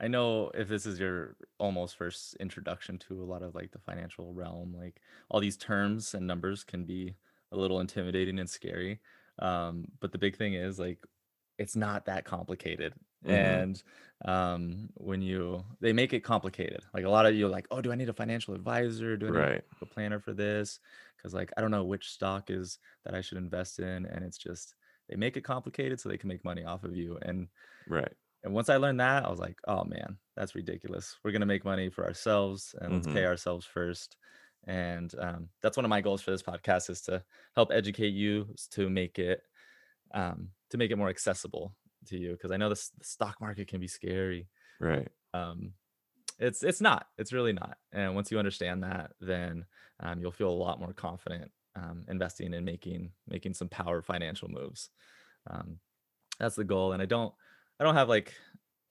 I 0.00 0.08
know 0.08 0.50
if 0.54 0.68
this 0.68 0.86
is 0.86 0.98
your 0.98 1.36
almost 1.58 1.96
first 1.96 2.36
introduction 2.40 2.98
to 2.98 3.22
a 3.22 3.24
lot 3.24 3.42
of 3.42 3.54
like 3.54 3.72
the 3.72 3.78
financial 3.78 4.32
realm, 4.32 4.74
like 4.76 5.00
all 5.28 5.40
these 5.40 5.56
terms 5.56 6.14
and 6.14 6.26
numbers 6.26 6.64
can 6.64 6.84
be 6.84 7.14
a 7.52 7.56
little 7.56 7.80
intimidating 7.80 8.38
and 8.38 8.50
scary. 8.50 9.00
Um, 9.38 9.86
but 10.00 10.12
the 10.12 10.18
big 10.18 10.36
thing 10.36 10.54
is 10.54 10.78
like, 10.78 10.98
it's 11.58 11.76
not 11.76 12.06
that 12.06 12.24
complicated. 12.24 12.94
hmm 13.24 13.30
And 13.32 13.82
um, 14.24 14.90
when 14.94 15.22
you, 15.22 15.64
they 15.80 15.92
make 15.92 16.12
it 16.12 16.20
complicated. 16.20 16.84
Like 16.92 17.04
a 17.04 17.10
lot 17.10 17.26
of 17.26 17.34
you 17.34 17.46
are 17.46 17.50
like, 17.50 17.66
oh, 17.70 17.80
do 17.80 17.92
I 17.92 17.94
need 17.96 18.08
a 18.08 18.14
financial 18.14 18.54
advisor? 18.54 19.16
Do 19.16 19.28
I 19.28 19.30
need 19.30 19.40
right, 19.40 19.64
a 19.80 19.86
planner 19.86 20.18
for 20.18 20.32
this? 20.32 20.80
Because 21.16 21.32
like, 21.34 21.52
I 21.56 21.60
don't 21.60 21.70
know 21.70 21.84
which 21.84 22.10
stock 22.10 22.50
is 22.50 22.78
that 23.04 23.14
I 23.14 23.20
should 23.20 23.38
invest 23.38 23.78
in. 23.78 24.06
And 24.06 24.24
it's 24.24 24.38
just, 24.38 24.74
they 25.08 25.16
make 25.16 25.36
it 25.36 25.44
complicated 25.44 26.00
so 26.00 26.08
they 26.08 26.18
can 26.18 26.28
make 26.28 26.44
money 26.44 26.64
off 26.64 26.84
of 26.84 26.96
you. 26.96 27.18
And 27.22 27.48
right, 27.86 28.14
and 28.42 28.52
once 28.52 28.68
I 28.68 28.76
learned 28.76 29.00
that, 29.00 29.24
I 29.24 29.30
was 29.30 29.38
like, 29.38 29.58
"Oh 29.66 29.84
man, 29.84 30.18
that's 30.36 30.54
ridiculous. 30.54 31.18
We're 31.24 31.32
gonna 31.32 31.46
make 31.46 31.64
money 31.64 31.90
for 31.90 32.04
ourselves 32.06 32.74
and 32.80 32.94
let's 32.94 33.06
pay 33.06 33.24
hmm 33.24 33.26
ourselves 33.26 33.66
first." 33.66 34.16
And 34.66 35.14
um, 35.18 35.50
that's 35.62 35.76
one 35.76 35.84
of 35.84 35.90
my 35.90 36.00
goals 36.00 36.22
for 36.22 36.30
this 36.30 36.42
podcast 36.42 36.90
is 36.90 37.02
to 37.02 37.24
help 37.54 37.70
educate 37.72 38.14
you 38.14 38.54
to 38.72 38.88
make 38.90 39.18
it 39.18 39.42
um, 40.14 40.50
to 40.70 40.78
make 40.78 40.90
it 40.90 40.96
more 40.98 41.08
accessible 41.10 41.76
to 42.06 42.18
you 42.18 42.32
because 42.32 42.52
I 42.52 42.56
know 42.58 42.68
this 42.68 42.90
the 42.90 43.04
stock 43.04 43.40
market 43.40 43.68
can 43.68 43.80
be 43.80 43.88
scary. 43.88 44.48
right. 44.78 45.10
Um, 45.32 45.74
it's 46.38 46.62
it's 46.62 46.80
not. 46.80 47.08
It's 47.18 47.32
really 47.32 47.52
not. 47.52 47.78
And 47.92 48.14
once 48.14 48.30
you 48.30 48.38
understand 48.38 48.82
that, 48.84 49.12
then 49.20 49.66
um, 50.00 50.20
you'll 50.20 50.32
feel 50.32 50.50
a 50.50 50.52
lot 50.52 50.80
more 50.80 50.92
confident 50.92 51.52
um, 51.76 52.04
investing 52.08 52.54
and 52.54 52.66
making 52.66 53.12
making 53.28 53.54
some 53.54 53.68
power 53.68 54.02
financial 54.02 54.48
moves. 54.48 54.90
Um, 55.48 55.80
that's 56.38 56.56
the 56.56 56.64
goal, 56.64 56.92
and 56.92 57.02
I 57.02 57.06
don't 57.06 57.34
I 57.80 57.84
don't 57.84 57.94
have, 57.94 58.08
like 58.08 58.34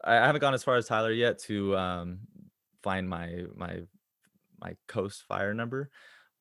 I 0.04 0.16
haven't 0.16 0.42
gone 0.42 0.54
as 0.54 0.64
far 0.64 0.76
as 0.76 0.88
Tyler 0.88 1.12
yet 1.12 1.40
to, 1.40 1.76
um, 1.78 2.28
find 2.84 3.08
my 3.10 3.46
my 3.56 3.84
my 4.62 4.78
Coast 4.88 5.24
Fire 5.24 5.54
number, 5.54 5.92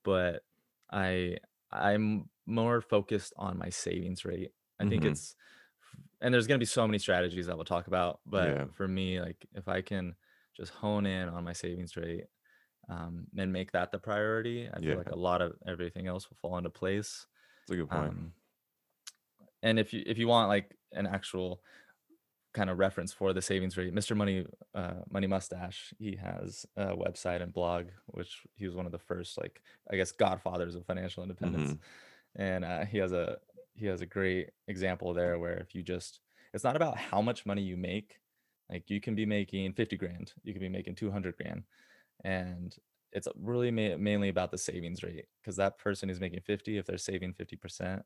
but 0.04 0.44
I 0.92 1.38
I'm 1.72 2.30
more 2.46 2.80
focused 2.82 3.34
on 3.36 3.58
my 3.58 3.70
savings 3.70 4.24
rate. 4.24 4.52
I 4.80 4.86
think 4.86 5.04
hmm 5.04 5.06
it's 5.06 5.36
and 6.20 6.32
there's 6.34 6.46
gonna 6.46 6.58
be 6.60 6.66
so 6.66 6.86
many 6.86 6.98
strategies 6.98 7.46
that 7.46 7.56
we'll 7.56 7.64
talk 7.66 7.86
about, 7.88 8.20
but 8.26 8.58
Yeah, 8.58 8.66
for 8.72 8.88
me, 8.88 9.20
like, 9.20 9.46
if 9.54 9.68
I 9.68 9.82
can 9.82 10.16
just 10.56 10.72
hone 10.72 11.06
in 11.06 11.28
on 11.28 11.44
my 11.44 11.52
savings 11.54 11.96
rate, 11.96 12.26
um, 12.90 13.26
and 13.38 13.52
make 13.52 13.72
that 13.72 13.92
the 13.92 13.98
priority, 14.00 14.68
I 14.72 14.80
feel 14.82 14.96
like 14.98 15.10
a 15.10 15.16
lot 15.18 15.42
of 15.42 15.54
everything 15.66 16.06
else 16.08 16.30
will 16.30 16.36
fall 16.38 16.58
into 16.58 16.70
place. 16.70 17.26
That's 17.66 17.72
a 17.74 17.76
good 17.76 17.90
point. 17.90 18.14
Um, 18.14 18.34
and 19.62 19.78
if 19.78 19.92
you 19.92 20.02
if 20.06 20.18
you 20.18 20.28
want, 20.28 20.48
like, 20.48 20.76
an 20.92 21.06
actual 21.06 21.62
kind 22.52 22.70
of 22.70 22.78
reference 22.78 23.12
for 23.12 23.32
the 23.32 23.42
savings 23.42 23.76
rate. 23.76 23.94
Mr. 23.94 24.14
Money, 24.14 24.46
uh, 24.74 25.02
Money 25.10 25.26
Mustache, 25.26 25.94
he 25.98 26.16
has 26.16 26.66
a 26.76 26.94
website 26.94 27.42
and 27.42 27.52
blog, 27.52 27.86
which 28.06 28.42
he 28.54 28.66
was 28.66 28.74
one 28.74 28.86
of 28.86 28.92
the 28.92 28.98
first, 28.98 29.38
like 29.38 29.62
I 29.90 29.96
guess, 29.96 30.12
godfathers 30.12 30.74
of 30.74 30.84
financial 30.86 31.22
independence. 31.22 31.72
hmm 31.72 32.42
And 32.42 32.64
uh, 32.64 32.84
he 32.84 32.98
has 32.98 33.12
a 33.12 33.38
he 33.74 33.86
has 33.86 34.00
a 34.02 34.06
great 34.06 34.50
example 34.68 35.14
there 35.14 35.38
where 35.38 35.56
if 35.58 35.74
you 35.74 35.82
just, 35.82 36.20
it's 36.52 36.64
not 36.64 36.76
about 36.76 36.98
how 36.98 37.22
much 37.22 37.46
money 37.46 37.62
you 37.62 37.76
make. 37.76 38.20
Like 38.70 38.90
you 38.90 39.00
can 39.00 39.14
be 39.14 39.26
making 39.26 39.72
50 39.74 39.96
grand, 39.96 40.32
you 40.44 40.52
can 40.52 40.60
be 40.60 40.68
making 40.68 40.94
200 40.94 41.36
grand, 41.36 41.64
and 42.24 42.74
it's 43.12 43.28
really 43.38 43.70
ma- 43.70 43.96
mainly 43.98 44.28
about 44.30 44.50
the 44.50 44.58
savings 44.58 45.02
rate 45.02 45.26
because 45.40 45.56
that 45.56 45.78
person 45.78 46.08
who's 46.08 46.20
making 46.20 46.40
50, 46.40 46.78
if 46.78 46.86
they're 46.86 46.98
saving 46.98 47.34
50%, 47.34 48.02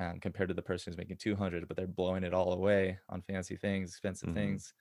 um, 0.00 0.20
compared 0.20 0.48
to 0.48 0.54
the 0.54 0.62
person 0.62 0.90
who's 0.92 0.98
making 0.98 1.16
200 1.18 1.66
but 1.68 1.76
they're 1.76 1.86
blowing 1.86 2.24
it 2.24 2.34
all 2.34 2.52
away 2.52 2.98
on 3.08 3.22
fancy 3.22 3.56
things 3.56 3.90
expensive 3.90 4.30
hmm 4.30 4.30
things 4.30 4.74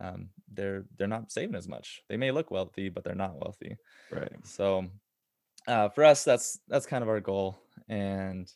um, 0.00 0.30
they're 0.48 0.86
they're 0.96 1.06
not 1.06 1.30
saving 1.30 1.54
as 1.54 1.68
much. 1.68 2.00
They 2.08 2.16
may 2.16 2.30
look 2.30 2.50
wealthy 2.50 2.88
but 2.88 3.04
they're 3.04 3.14
not 3.14 3.36
wealthy. 3.36 3.76
Right. 4.10 4.36
so 4.44 4.88
uh, 5.68 5.88
for 5.90 6.04
us 6.04 6.24
that's 6.24 6.60
that's 6.68 6.86
kind 6.86 7.02
of 7.02 7.08
our 7.10 7.20
goal 7.20 7.58
and 7.88 8.52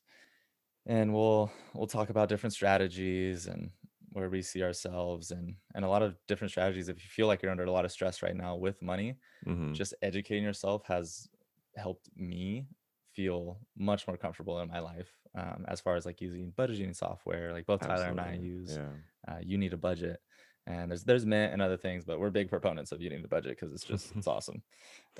and 0.87 1.13
we'll 1.13 1.51
we'll 1.75 1.87
talk 1.87 2.11
about 2.11 2.29
different 2.29 2.53
strategies 2.53 3.47
and 3.47 3.71
where 4.13 4.31
we 4.31 4.43
see 4.43 4.63
ourselves 4.63 5.31
and 5.31 5.57
and 5.75 5.85
a 5.85 5.89
lot 5.89 6.03
of 6.03 6.17
different 6.27 6.51
strategies. 6.51 6.89
If 6.89 7.03
you 7.03 7.09
feel 7.11 7.27
like 7.27 7.43
you're 7.43 7.51
under 7.51 7.65
a 7.65 7.73
lot 7.73 7.85
of 7.85 7.93
stress 7.93 8.23
right 8.23 8.37
now 8.37 8.57
with 8.57 8.83
money 8.83 9.19
hmm 9.47 9.77
just 9.77 9.95
educating 10.03 10.45
yourself 10.45 10.85
has 10.87 11.29
helped 11.77 12.11
me 12.17 12.69
feel 13.15 13.61
much 13.77 14.09
more 14.09 14.19
comfortable 14.19 14.61
in 14.61 14.69
my 14.69 14.81
life 14.81 15.13
um, 15.37 15.65
as 15.69 15.81
far 15.81 15.97
as 15.97 16.07
like 16.07 16.21
using 16.21 16.53
budgeting 16.57 16.95
software 16.97 17.53
like 17.53 17.67
both 17.67 17.81
tyler 17.81 18.07
and 18.07 18.21
i 18.21 18.35
use 18.35 18.79
Yeah. 18.79 19.35
uh, 19.35 19.39
you 19.43 19.59
need 19.59 19.73
a 19.73 19.77
budget 19.77 20.21
and 20.67 20.91
there's 20.91 21.05
there's 21.05 21.25
mint 21.27 21.53
and 21.53 21.63
other 21.63 21.77
things 21.77 22.05
but 22.05 22.19
we're 22.19 22.31
big 22.31 22.49
proponents 22.49 22.91
of 22.93 23.01
you 23.01 23.11
need 23.11 23.25
a 23.25 23.29
budget 23.29 23.57
because 23.59 23.73
it's 23.73 23.85
just 23.85 24.17
it's 24.17 24.27
awesome 24.37 24.63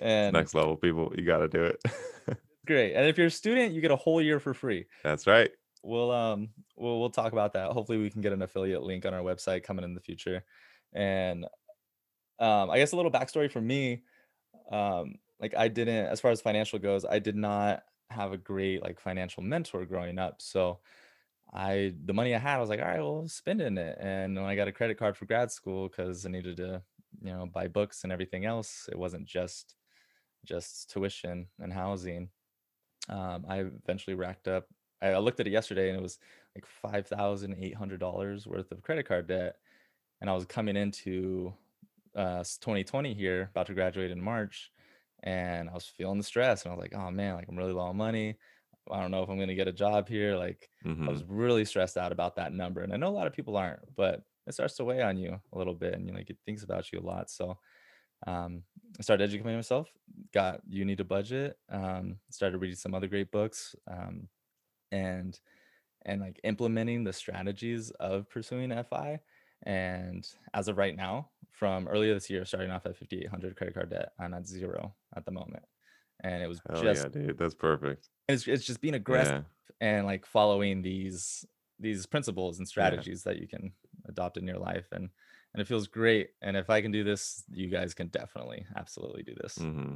and 0.01 0.35
next 0.35 0.55
level, 0.55 0.77
people. 0.77 1.13
You 1.17 1.25
got 1.25 1.39
to 1.39 1.49
do 1.49 1.65
it. 1.65 1.83
great 2.67 2.95
and 2.95 3.07
if 3.07 3.17
you're 3.17 3.29
a 3.29 3.31
student 3.31 3.73
you 3.73 3.81
get 3.81 3.93
a 3.93 3.97
whole 3.97 4.21
year 4.21 4.41
for 4.41 4.53
free 4.53 4.87
That's 5.05 5.27
right. 5.29 5.51
we'll 5.85 6.11
um 6.11 6.49
we'll, 6.77 6.99
we'll 6.99 7.11
talk 7.11 7.33
about 7.33 7.53
that 7.53 7.71
hopefully 7.71 7.99
we 7.99 8.11
can 8.11 8.23
get 8.23 8.33
an 8.33 8.43
affiliate 8.43 8.83
link 8.83 9.07
on 9.07 9.15
our 9.15 9.23
website 9.23 9.63
coming 9.63 9.85
in 9.85 9.95
the 9.95 10.01
future 10.01 10.43
and 10.93 11.45
um 12.41 12.71
i 12.71 12.79
guess 12.79 12.91
a 12.93 12.97
little 12.97 13.13
backstory 13.13 13.49
for 13.51 13.61
me 13.61 14.03
um 14.73 15.15
like 15.39 15.55
i 15.57 15.69
didn't 15.69 16.07
as 16.07 16.21
far 16.21 16.33
as 16.33 16.41
financial 16.41 16.79
goes 16.81 17.05
i 17.05 17.21
did 17.21 17.37
not 17.37 17.83
have 18.11 18.33
a 18.33 18.37
great 18.37 18.83
like 18.83 19.01
financial 19.01 19.43
mentor 19.43 19.85
growing 19.85 20.19
up 20.19 20.41
so 20.41 20.79
i 21.53 21.93
the 22.05 22.13
money 22.13 22.35
i 22.35 22.39
had 22.39 22.57
i 22.57 22.61
was 22.61 22.69
like 22.69 22.81
all 22.81 22.87
right 22.87 23.01
well 23.01 23.29
spending 23.29 23.79
it 23.79 23.97
and 24.01 24.37
when 24.37 24.45
i 24.45 24.57
got 24.57 24.69
a 24.69 24.73
credit 24.73 24.99
card 24.99 25.17
for 25.17 25.27
grad 25.27 25.51
school 25.51 25.89
because 25.89 26.25
i 26.25 26.29
needed 26.29 26.57
to 26.57 26.83
you 27.23 27.33
know 27.33 27.47
buy 27.47 27.67
books 27.69 28.05
and 28.05 28.13
everything 28.13 28.45
else 28.45 28.89
it 28.91 28.99
wasn't 28.99 29.25
just 29.25 29.75
just 30.45 30.89
tuition 30.91 31.47
and 31.59 31.73
housing. 31.73 32.29
Um, 33.09 33.45
i 33.49 33.59
eventually 33.61 34.15
racked 34.15 34.49
up 34.49 34.67
I, 35.03 35.17
looked 35.19 35.41
at 35.41 35.47
it 35.47 35.53
yesterday 35.53 35.91
and 35.91 35.99
it 35.99 36.03
was 36.03 36.19
like 36.55 36.65
$5800 36.83 38.47
worth 38.47 38.73
of 38.73 38.83
credit 38.83 39.07
card 39.07 39.29
debt 39.29 39.57
and 40.21 40.29
i 40.29 40.35
was 40.35 40.45
coming 40.45 40.77
into 40.77 41.53
uh 42.17 42.39
2020 42.39 43.15
here, 43.15 43.51
about 43.53 43.67
to 43.67 43.75
graduate 43.75 44.11
in 44.11 44.21
March, 44.21 44.73
and 45.27 45.71
I 45.71 45.75
was 45.75 45.89
feeling 45.89 46.19
the 46.19 46.25
stress 46.25 46.65
and 46.65 46.73
I 46.73 46.77
was 46.77 46.83
like, 46.83 46.95
"Oh 46.97 47.13
man, 47.13 47.37
like 47.37 47.49
I'm 47.51 47.59
really 47.59 47.75
low 47.75 47.87
on 47.87 47.99
money. 47.99 48.39
I 48.91 49.03
don't 49.03 49.13
know 49.13 49.25
if 49.25 49.31
I'm 49.31 49.37
going 49.39 49.49
to 49.51 49.57
get 49.57 49.69
a 49.69 49.75
job 49.75 50.09
here." 50.09 50.37
Like 50.37 50.71
I 51.07 51.11
was 51.11 51.25
hmm 51.25 51.27
really 51.27 51.67
stressed 51.67 51.99
out 51.99 52.13
about 52.13 52.37
that 52.37 52.53
number. 52.55 52.83
And 52.83 52.95
I 52.95 52.99
know 52.99 53.09
a 53.09 53.11
lot 53.19 53.29
of 53.29 53.35
people 53.35 53.57
aren't, 53.59 53.95
but 53.97 54.25
it 54.47 54.55
starts 54.55 54.77
to 54.77 54.85
weigh 54.85 55.03
on 55.03 55.19
you 55.19 55.41
a 55.53 55.59
little 55.59 55.75
bit 55.75 55.95
and 55.95 56.09
you 56.09 56.15
like 56.15 56.31
it 56.31 56.39
thinks 56.47 56.65
about 56.65 56.93
you 56.93 57.01
a 57.01 57.03
lot. 57.03 57.31
So, 57.31 57.59
um 58.27 58.65
I 58.99 59.03
started 59.03 59.25
educating 59.25 59.57
myself, 59.57 59.93
got 60.33 60.63
you 60.69 60.85
need 60.85 61.01
a 61.01 61.05
budget, 61.05 61.59
um 61.71 62.21
started 62.31 62.59
reading 62.59 62.77
some 62.77 62.95
other 62.95 63.09
great 63.09 63.31
books, 63.31 63.75
um 63.87 64.29
and 64.93 65.39
and 66.05 66.21
like 66.21 66.41
implementing 66.45 67.05
the 67.05 67.13
strategies 67.13 67.91
of 67.93 68.29
pursuing 68.31 68.73
FI. 68.73 69.21
And 69.65 70.29
as 70.55 70.69
of 70.69 70.77
right 70.79 70.97
now, 70.97 71.33
from 71.57 71.89
earlier 71.89 72.15
this 72.15 72.29
year, 72.31 72.45
starting 72.45 72.71
off 72.71 72.87
at 72.87 72.97
5,800 72.97 73.57
credit 73.57 73.75
card 73.75 73.91
debt, 73.91 74.13
I'm 74.21 74.35
at 74.35 74.47
zero 74.47 74.95
at 75.17 75.25
the 75.25 75.33
moment. 75.33 75.65
And 76.23 76.43
it 76.43 76.47
was 76.49 76.61
Hell 76.71 76.83
just 76.83 77.03
yeah, 77.05 77.09
dude. 77.09 77.39
That's 77.39 77.55
perfect. 77.55 78.09
it's, 78.29 78.47
it's 78.47 78.65
just 78.65 78.81
being 78.81 78.95
aggressive 78.95 79.45
Yeah. 79.81 79.89
and 79.89 80.07
like 80.07 80.25
following 80.27 80.83
these 80.83 81.45
these 81.79 82.07
principles 82.07 82.59
and 82.59 82.67
Yeah. 82.67 82.71
strategies 82.71 83.23
that 83.25 83.39
you 83.39 83.47
can 83.49 83.73
adopt 84.09 84.37
in 84.39 84.47
your 84.47 84.59
life 84.59 84.87
and 84.93 85.11
and 85.53 85.61
it 85.63 85.69
feels 85.69 85.87
great 85.89 86.29
and 86.43 86.57
if 86.57 86.71
i 86.71 86.81
can 86.81 86.91
do 86.91 87.05
this 87.05 87.45
you 87.51 87.69
guys 87.69 87.93
can 87.95 88.09
definitely 88.09 88.65
absolutely 88.77 89.23
do 89.23 89.35
this 89.43 89.59
hmm 89.59 89.95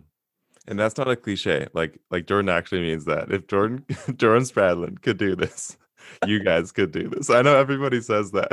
And 0.68 0.78
that's 0.78 0.98
not 0.98 1.08
a 1.08 1.16
cliche. 1.16 1.68
Like 1.72 1.98
like 2.10 2.26
Jordan 2.26 2.50
actually 2.50 2.82
means 2.82 3.04
that. 3.06 3.32
If 3.32 3.46
Jordan 3.46 3.84
Jordan 4.16 4.44
Spradlin 4.44 5.00
could 5.00 5.16
do 5.16 5.34
this, 5.34 5.78
you 6.26 6.38
guys 6.44 6.70
could 6.72 6.92
do 6.92 7.08
this. 7.08 7.30
I 7.30 7.40
know 7.42 7.56
everybody 7.56 8.00
says 8.02 8.30
that, 8.32 8.50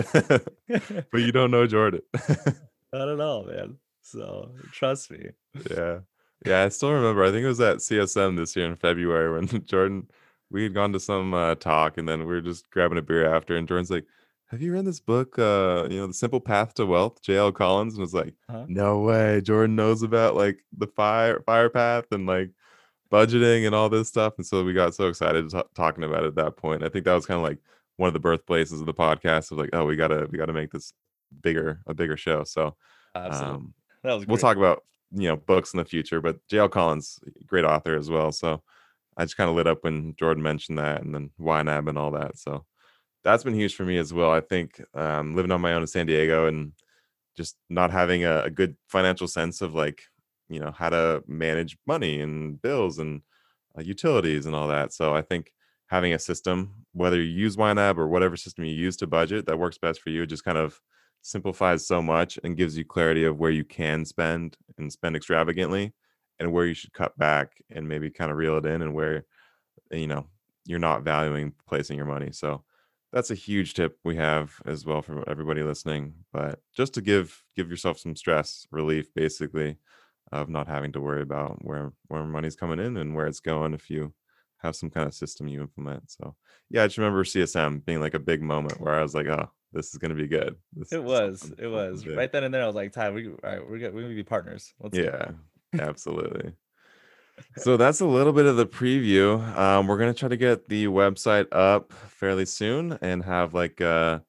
but 1.12 1.22
you 1.22 1.32
don't 1.34 1.52
know 1.52 1.67
Jordan. 1.67 2.02
i 2.93 3.00
don't 3.00 3.17
know 3.17 3.43
man 3.43 3.78
so 4.02 4.52
trust 4.71 5.12
me 5.12 5.30
Yeah. 5.76 6.00
Yeah, 6.45 6.63
I 6.65 6.69
still 6.69 6.93
remember. 6.93 7.23
I 7.23 7.32
think 7.32 7.43
it 7.43 7.47
was 7.47 7.60
at 7.60 7.78
CSM 7.78 8.38
this 8.38 8.56
year 8.56 8.67
in 8.67 8.76
February 8.76 9.34
when 9.34 9.47
Jordan 9.65 10.08
we 10.52 10.63
had 10.63 10.73
gone 10.76 10.93
to 10.93 11.00
some 11.00 11.34
uh, 11.34 11.56
talk 11.56 11.97
and 11.97 12.08
then 12.08 12.19
we 12.19 12.26
were 12.28 12.41
just 12.41 12.69
grabbing 12.69 13.00
a 13.00 13.02
beer 13.02 13.34
after 13.34 13.58
and 13.58 13.67
Jordan's 13.67 13.89
like, 13.89 14.06
"Have 14.45 14.62
you 14.62 14.71
read 14.71 14.86
this 14.86 15.00
book 15.00 15.38
uh, 15.39 15.88
you 15.89 15.97
know, 15.97 16.06
The 16.08 16.13
Simple 16.13 16.39
Path 16.39 16.76
to 16.76 16.86
Wealth, 16.86 17.23
J.L. 17.23 17.52
Collins?" 17.52 17.95
And 17.95 18.02
was 18.02 18.13
like, 18.13 18.36
huh 18.50 18.65
"No 18.67 19.00
way. 19.00 19.41
Jordan 19.41 19.76
knows 19.76 20.04
about 20.04 20.36
like 20.36 20.60
the 20.78 20.88
fire 20.88 21.41
fire 21.41 21.69
path 21.69 22.06
and 22.12 22.28
like 22.28 22.52
budgeting 23.12 23.65
and 23.65 23.73
all 23.73 23.89
this 23.89 24.08
stuff." 24.08 24.34
And 24.38 24.45
so 24.45 24.63
we 24.63 24.73
got 24.73 24.93
so 24.93 25.08
excited 25.08 25.50
to 25.50 25.65
talking 25.73 26.04
about 26.04 26.23
it 26.23 26.28
at 26.28 26.36
that 26.36 26.56
point. 26.56 26.84
I 26.84 26.89
think 26.89 27.06
that 27.06 27.15
was 27.15 27.26
kind 27.26 27.39
of 27.39 27.43
like 27.43 27.58
one 27.97 28.08
of 28.08 28.13
the 28.13 28.19
birthplaces 28.19 28.80
of 28.80 28.86
the 28.86 28.93
podcast 28.93 29.52
of 29.52 29.58
like, 29.58 29.71
"Oh, 29.73 29.86
we 29.86 29.95
got 29.95 30.10
to 30.10 30.28
we 30.32 30.38
got 30.38 30.45
to 30.45 30.54
make 30.54 30.71
this 30.71 30.93
bigger 31.42 31.82
a 31.88 31.94
bigger 31.94 32.18
show. 32.18 32.44
So 32.44 32.76
um, 33.16 33.74
that 34.04 34.13
was 34.13 34.28
we'll 34.28 34.38
talk 34.38 34.58
about 34.58 34.84
you 35.12 35.28
know 35.28 35.36
books 35.36 35.74
in 35.74 35.78
the 35.78 35.86
future, 35.86 36.22
but 36.22 36.38
JL 36.52 36.70
Collins, 36.72 37.20
great 37.46 37.66
author 37.66 37.96
as 37.96 38.10
well. 38.10 38.32
So 38.32 38.62
I 39.16 39.26
just 39.26 39.38
kind 39.38 39.50
of 39.50 39.56
lit 39.56 39.68
up 39.68 39.84
when 39.84 40.16
Jordan 40.16 40.44
mentioned 40.44 40.78
that, 40.78 41.02
and 41.02 41.13
then 41.13 41.32
YNAB 41.40 41.90
and 41.90 41.98
all 41.98 42.12
that. 42.12 42.38
So 42.38 42.66
that's 43.24 43.44
been 43.44 43.56
huge 43.56 43.76
for 43.76 43.84
me 43.84 43.98
as 43.98 44.13
well. 44.13 44.32
I 44.32 44.42
think 44.42 44.82
um, 44.94 45.36
living 45.36 45.52
on 45.52 45.62
my 45.62 45.74
own 45.74 45.82
in 45.82 45.88
San 45.88 46.06
Diego 46.06 46.48
and 46.48 46.74
just 47.36 47.56
not 47.70 47.92
having 47.92 48.26
a, 48.26 48.44
a 48.44 48.50
good 48.50 48.76
financial 48.88 49.28
sense 49.28 49.62
of 49.62 49.74
like 49.74 50.04
you 50.50 50.60
know 50.60 50.72
how 50.72 50.90
to 50.90 51.24
manage 51.28 51.78
money 51.86 52.22
and 52.22 52.62
bills 52.62 53.00
and 53.00 53.22
uh, 53.78 53.82
utilities 53.82 54.46
and 54.46 54.56
all 54.56 54.68
that. 54.68 54.94
So 54.94 55.16
I 55.16 55.22
think 55.22 55.54
having 55.88 56.13
a 56.13 56.20
system, 56.20 56.86
whether 56.94 57.18
you 57.18 57.32
use 57.32 57.56
YNAB 57.56 57.98
or 57.98 58.08
whatever 58.08 58.36
system 58.38 58.66
you 58.66 58.74
use 58.74 58.98
to 58.98 59.08
budget 59.08 59.46
that 59.46 59.60
works 59.60 59.78
best 59.78 60.02
for 60.02 60.10
you, 60.10 60.26
just 60.26 60.44
kind 60.44 60.58
of 60.58 60.80
simplifies 61.28 61.86
so 61.86 62.02
much 62.02 62.40
and 62.44 62.56
gives 62.56 62.78
you 62.78 62.86
clarity 62.86 63.26
of 63.26 63.38
where 63.38 63.52
you 63.52 63.66
can 63.66 64.06
spend 64.06 64.56
and 64.78 64.92
spend 64.92 65.16
extravagantly 65.16 65.94
and 66.40 66.54
where 66.54 66.66
you 66.66 66.74
should 66.74 66.94
cut 66.94 67.18
back 67.18 67.62
and 67.70 67.88
maybe 67.88 68.10
kind 68.10 68.32
of 68.32 68.38
reel 68.38 68.58
it 68.58 68.66
in 68.66 68.82
and 68.82 68.94
where 68.94 69.26
you 69.92 70.08
know 70.08 70.26
you're 70.66 70.80
not 70.80 71.04
valuing 71.04 71.54
placing 71.68 71.98
your 71.98 72.06
money. 72.06 72.32
So 72.32 72.63
that's 73.12 73.32
a 73.32 73.36
huge 73.36 73.74
tip 73.74 73.98
we 74.06 74.16
have 74.16 74.54
as 74.66 74.86
well 74.86 75.02
for 75.02 75.28
everybody 75.30 75.63
listening. 75.63 76.13
But 76.32 76.60
just 76.76 76.94
to 76.94 77.02
give 77.02 77.44
give 77.58 77.70
yourself 77.70 78.00
some 78.00 78.16
stress 78.16 78.66
relief, 78.72 79.13
basically, 79.13 79.78
of 80.32 80.50
not 80.50 80.68
having 80.68 80.94
to 80.94 81.02
worry 81.02 81.22
about 81.22 81.58
where 81.63 81.92
where 82.08 82.24
money's 82.24 82.56
coming 82.56 82.80
in 82.80 82.96
and 82.96 83.16
where 83.16 83.28
it's 83.28 83.42
going 83.42 83.74
if 83.74 83.90
you 83.90 84.13
have 84.60 84.76
some 84.76 84.89
kind 84.89 85.08
of 85.08 85.13
system 85.13 85.48
you 85.48 85.62
implement. 85.62 86.12
So 86.12 86.36
yeah, 86.70 86.84
I 86.84 86.88
just 86.88 86.98
remember 86.98 87.24
CSM 87.24 87.86
being 87.86 88.02
like 88.02 88.13
a 88.13 88.20
big 88.20 88.41
moment 88.41 88.80
where 88.82 88.96
I 88.96 89.02
was 89.02 89.13
like, 89.13 89.28
oh, 89.28 89.50
this 89.74 89.88
is 89.88 89.98
gonna 89.98 90.15
be 90.15 90.28
good. 90.28 90.56
This 90.74 90.91
It 90.91 91.04
was. 91.04 91.52
It 91.58 91.67
was. 91.67 92.00
something 92.00 92.10
big." 92.10 92.17
Right 92.17 92.32
then 92.32 92.43
and 92.43 92.54
there, 92.54 92.63
I 92.63 92.67
was 92.67 92.76
like, 92.76 92.91
Ty, 92.91 93.12
we 93.12 93.28
all 93.28 93.38
right, 93.43 93.70
we're 93.70 93.80
gonna 93.80 93.93
we're 93.93 94.04
gonna 94.04 94.15
be 94.15 94.24
partners. 94.24 94.74
Let's. 94.80 94.98
Yeah, 94.98 95.32
absolutely. 95.80 96.54
So 97.58 97.78
that's 97.78 98.00
a 98.00 98.06
little 98.06 98.34
bit 98.34 98.48
of 98.48 98.58
the 98.58 98.65
preview. 98.65 99.39
Um, 99.56 99.88
we're 99.88 99.98
gonna 99.98 100.13
try 100.13 100.30
to 100.30 100.38
get 100.38 100.67
the 100.70 100.88
website 100.88 101.48
up 101.52 101.93
fairly 101.93 102.46
soon 102.46 102.98
and 103.02 103.24
have 103.24 103.54
like 103.54 103.80
uh, 103.80 104.20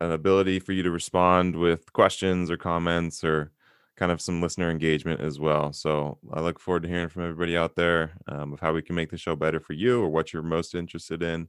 an 0.00 0.10
ability 0.10 0.60
for 0.60 0.72
you 0.72 0.82
to 0.82 0.90
respond 0.90 1.56
with 1.56 1.92
questions 1.92 2.50
or 2.50 2.56
comments 2.56 3.22
or 3.22 3.52
kind 3.98 4.12
of 4.12 4.20
some 4.20 4.40
listener 4.40 4.70
engagement 4.70 5.20
as 5.20 5.40
well. 5.40 5.72
So 5.72 6.18
I 6.32 6.40
look 6.40 6.60
forward 6.60 6.84
to 6.84 6.88
hearing 6.88 7.08
from 7.08 7.24
everybody 7.24 7.56
out 7.56 7.74
there 7.74 8.12
um, 8.28 8.52
of 8.52 8.60
how 8.60 8.72
we 8.72 8.80
can 8.82 8.94
make 8.94 9.10
the 9.10 9.18
show 9.18 9.34
better 9.34 9.58
for 9.60 9.72
you 9.72 10.00
or 10.02 10.08
what 10.08 10.32
you're 10.32 10.42
most 10.42 10.74
interested 10.74 11.22
in 11.22 11.48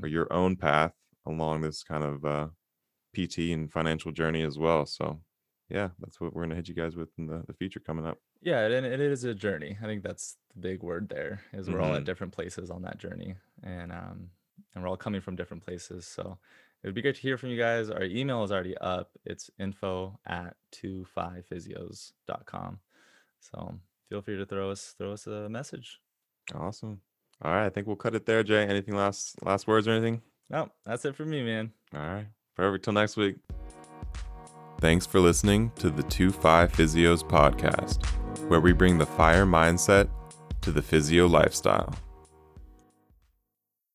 or 0.00 0.06
your 0.08 0.32
own 0.32 0.54
path 0.56 0.92
along 1.26 1.60
this 1.60 1.82
kind 1.82 2.04
of 2.04 2.24
uh, 2.24 2.48
PT 3.16 3.50
and 3.52 3.72
financial 3.72 4.12
journey 4.12 4.42
as 4.42 4.58
well. 4.58 4.86
So 4.86 5.20
yeah, 5.68 5.88
that's 5.98 6.20
what 6.20 6.32
we're 6.34 6.42
gonna 6.44 6.54
hit 6.54 6.68
you 6.68 6.74
guys 6.74 6.94
with 6.96 7.10
in 7.18 7.26
the, 7.26 7.42
the 7.46 7.52
future 7.52 7.80
coming 7.80 8.06
up. 8.06 8.18
Yeah, 8.40 8.60
and 8.66 8.86
it 8.86 9.00
is 9.00 9.24
a 9.24 9.34
journey. 9.34 9.76
I 9.82 9.86
think 9.86 10.04
that's 10.04 10.36
the 10.54 10.60
big 10.60 10.82
word 10.84 11.08
there. 11.08 11.42
Is 11.52 11.68
we're 11.68 11.80
all 11.80 11.90
Mhm. 11.90 11.96
at 11.98 12.04
different 12.04 12.32
places 12.32 12.70
on 12.70 12.82
that 12.82 12.98
journey, 12.98 13.34
and 13.64 13.90
um, 13.92 14.30
and 14.74 14.82
we're 14.82 14.88
all 14.88 14.96
coming 14.96 15.20
from 15.20 15.34
different 15.36 15.64
places. 15.64 16.06
So 16.06 16.38
it 16.82 16.86
would 16.86 16.94
be 16.94 17.02
great 17.02 17.16
to 17.16 17.20
hear 17.20 17.36
from 17.36 17.50
you 17.50 17.58
guys. 17.58 17.90
Our 17.90 18.04
email 18.04 18.44
is 18.44 18.52
already 18.52 18.76
up. 18.78 19.10
It's 19.24 19.50
info 19.58 20.18
at 20.26 20.54
25physios.com. 20.72 22.78
So 23.40 23.74
feel 24.08 24.22
free 24.22 24.36
to 24.36 24.46
throw 24.46 24.70
us 24.70 24.94
throw 24.96 25.12
us 25.12 25.26
a 25.26 25.48
message. 25.48 26.00
Awesome. 26.54 27.00
All 27.42 27.52
right, 27.52 27.66
I 27.66 27.70
think 27.70 27.86
we'll 27.86 27.96
cut 27.96 28.14
it 28.14 28.26
there, 28.26 28.42
Jay. 28.42 28.64
Anything 28.64 28.96
last 28.96 29.42
last 29.44 29.66
words 29.66 29.86
or 29.86 29.92
anything? 29.92 30.22
No, 30.50 30.70
that's 30.84 31.04
it 31.04 31.14
for 31.14 31.24
me, 31.24 31.42
man. 31.42 31.72
All 31.94 32.00
right. 32.00 32.26
Perfect. 32.56 32.84
Till 32.84 32.94
next 32.94 33.16
week. 33.16 33.36
Thanks 34.80 35.06
for 35.06 35.20
listening 35.20 35.72
to 35.76 35.90
the 35.90 36.02
2 36.04 36.30
5 36.30 36.72
Physios 36.72 37.22
podcast, 37.22 38.04
where 38.48 38.60
we 38.60 38.72
bring 38.72 38.98
the 38.98 39.06
fire 39.06 39.44
mindset 39.44 40.08
to 40.62 40.72
the 40.72 40.82
physio 40.82 41.26
lifestyle. 41.26 41.94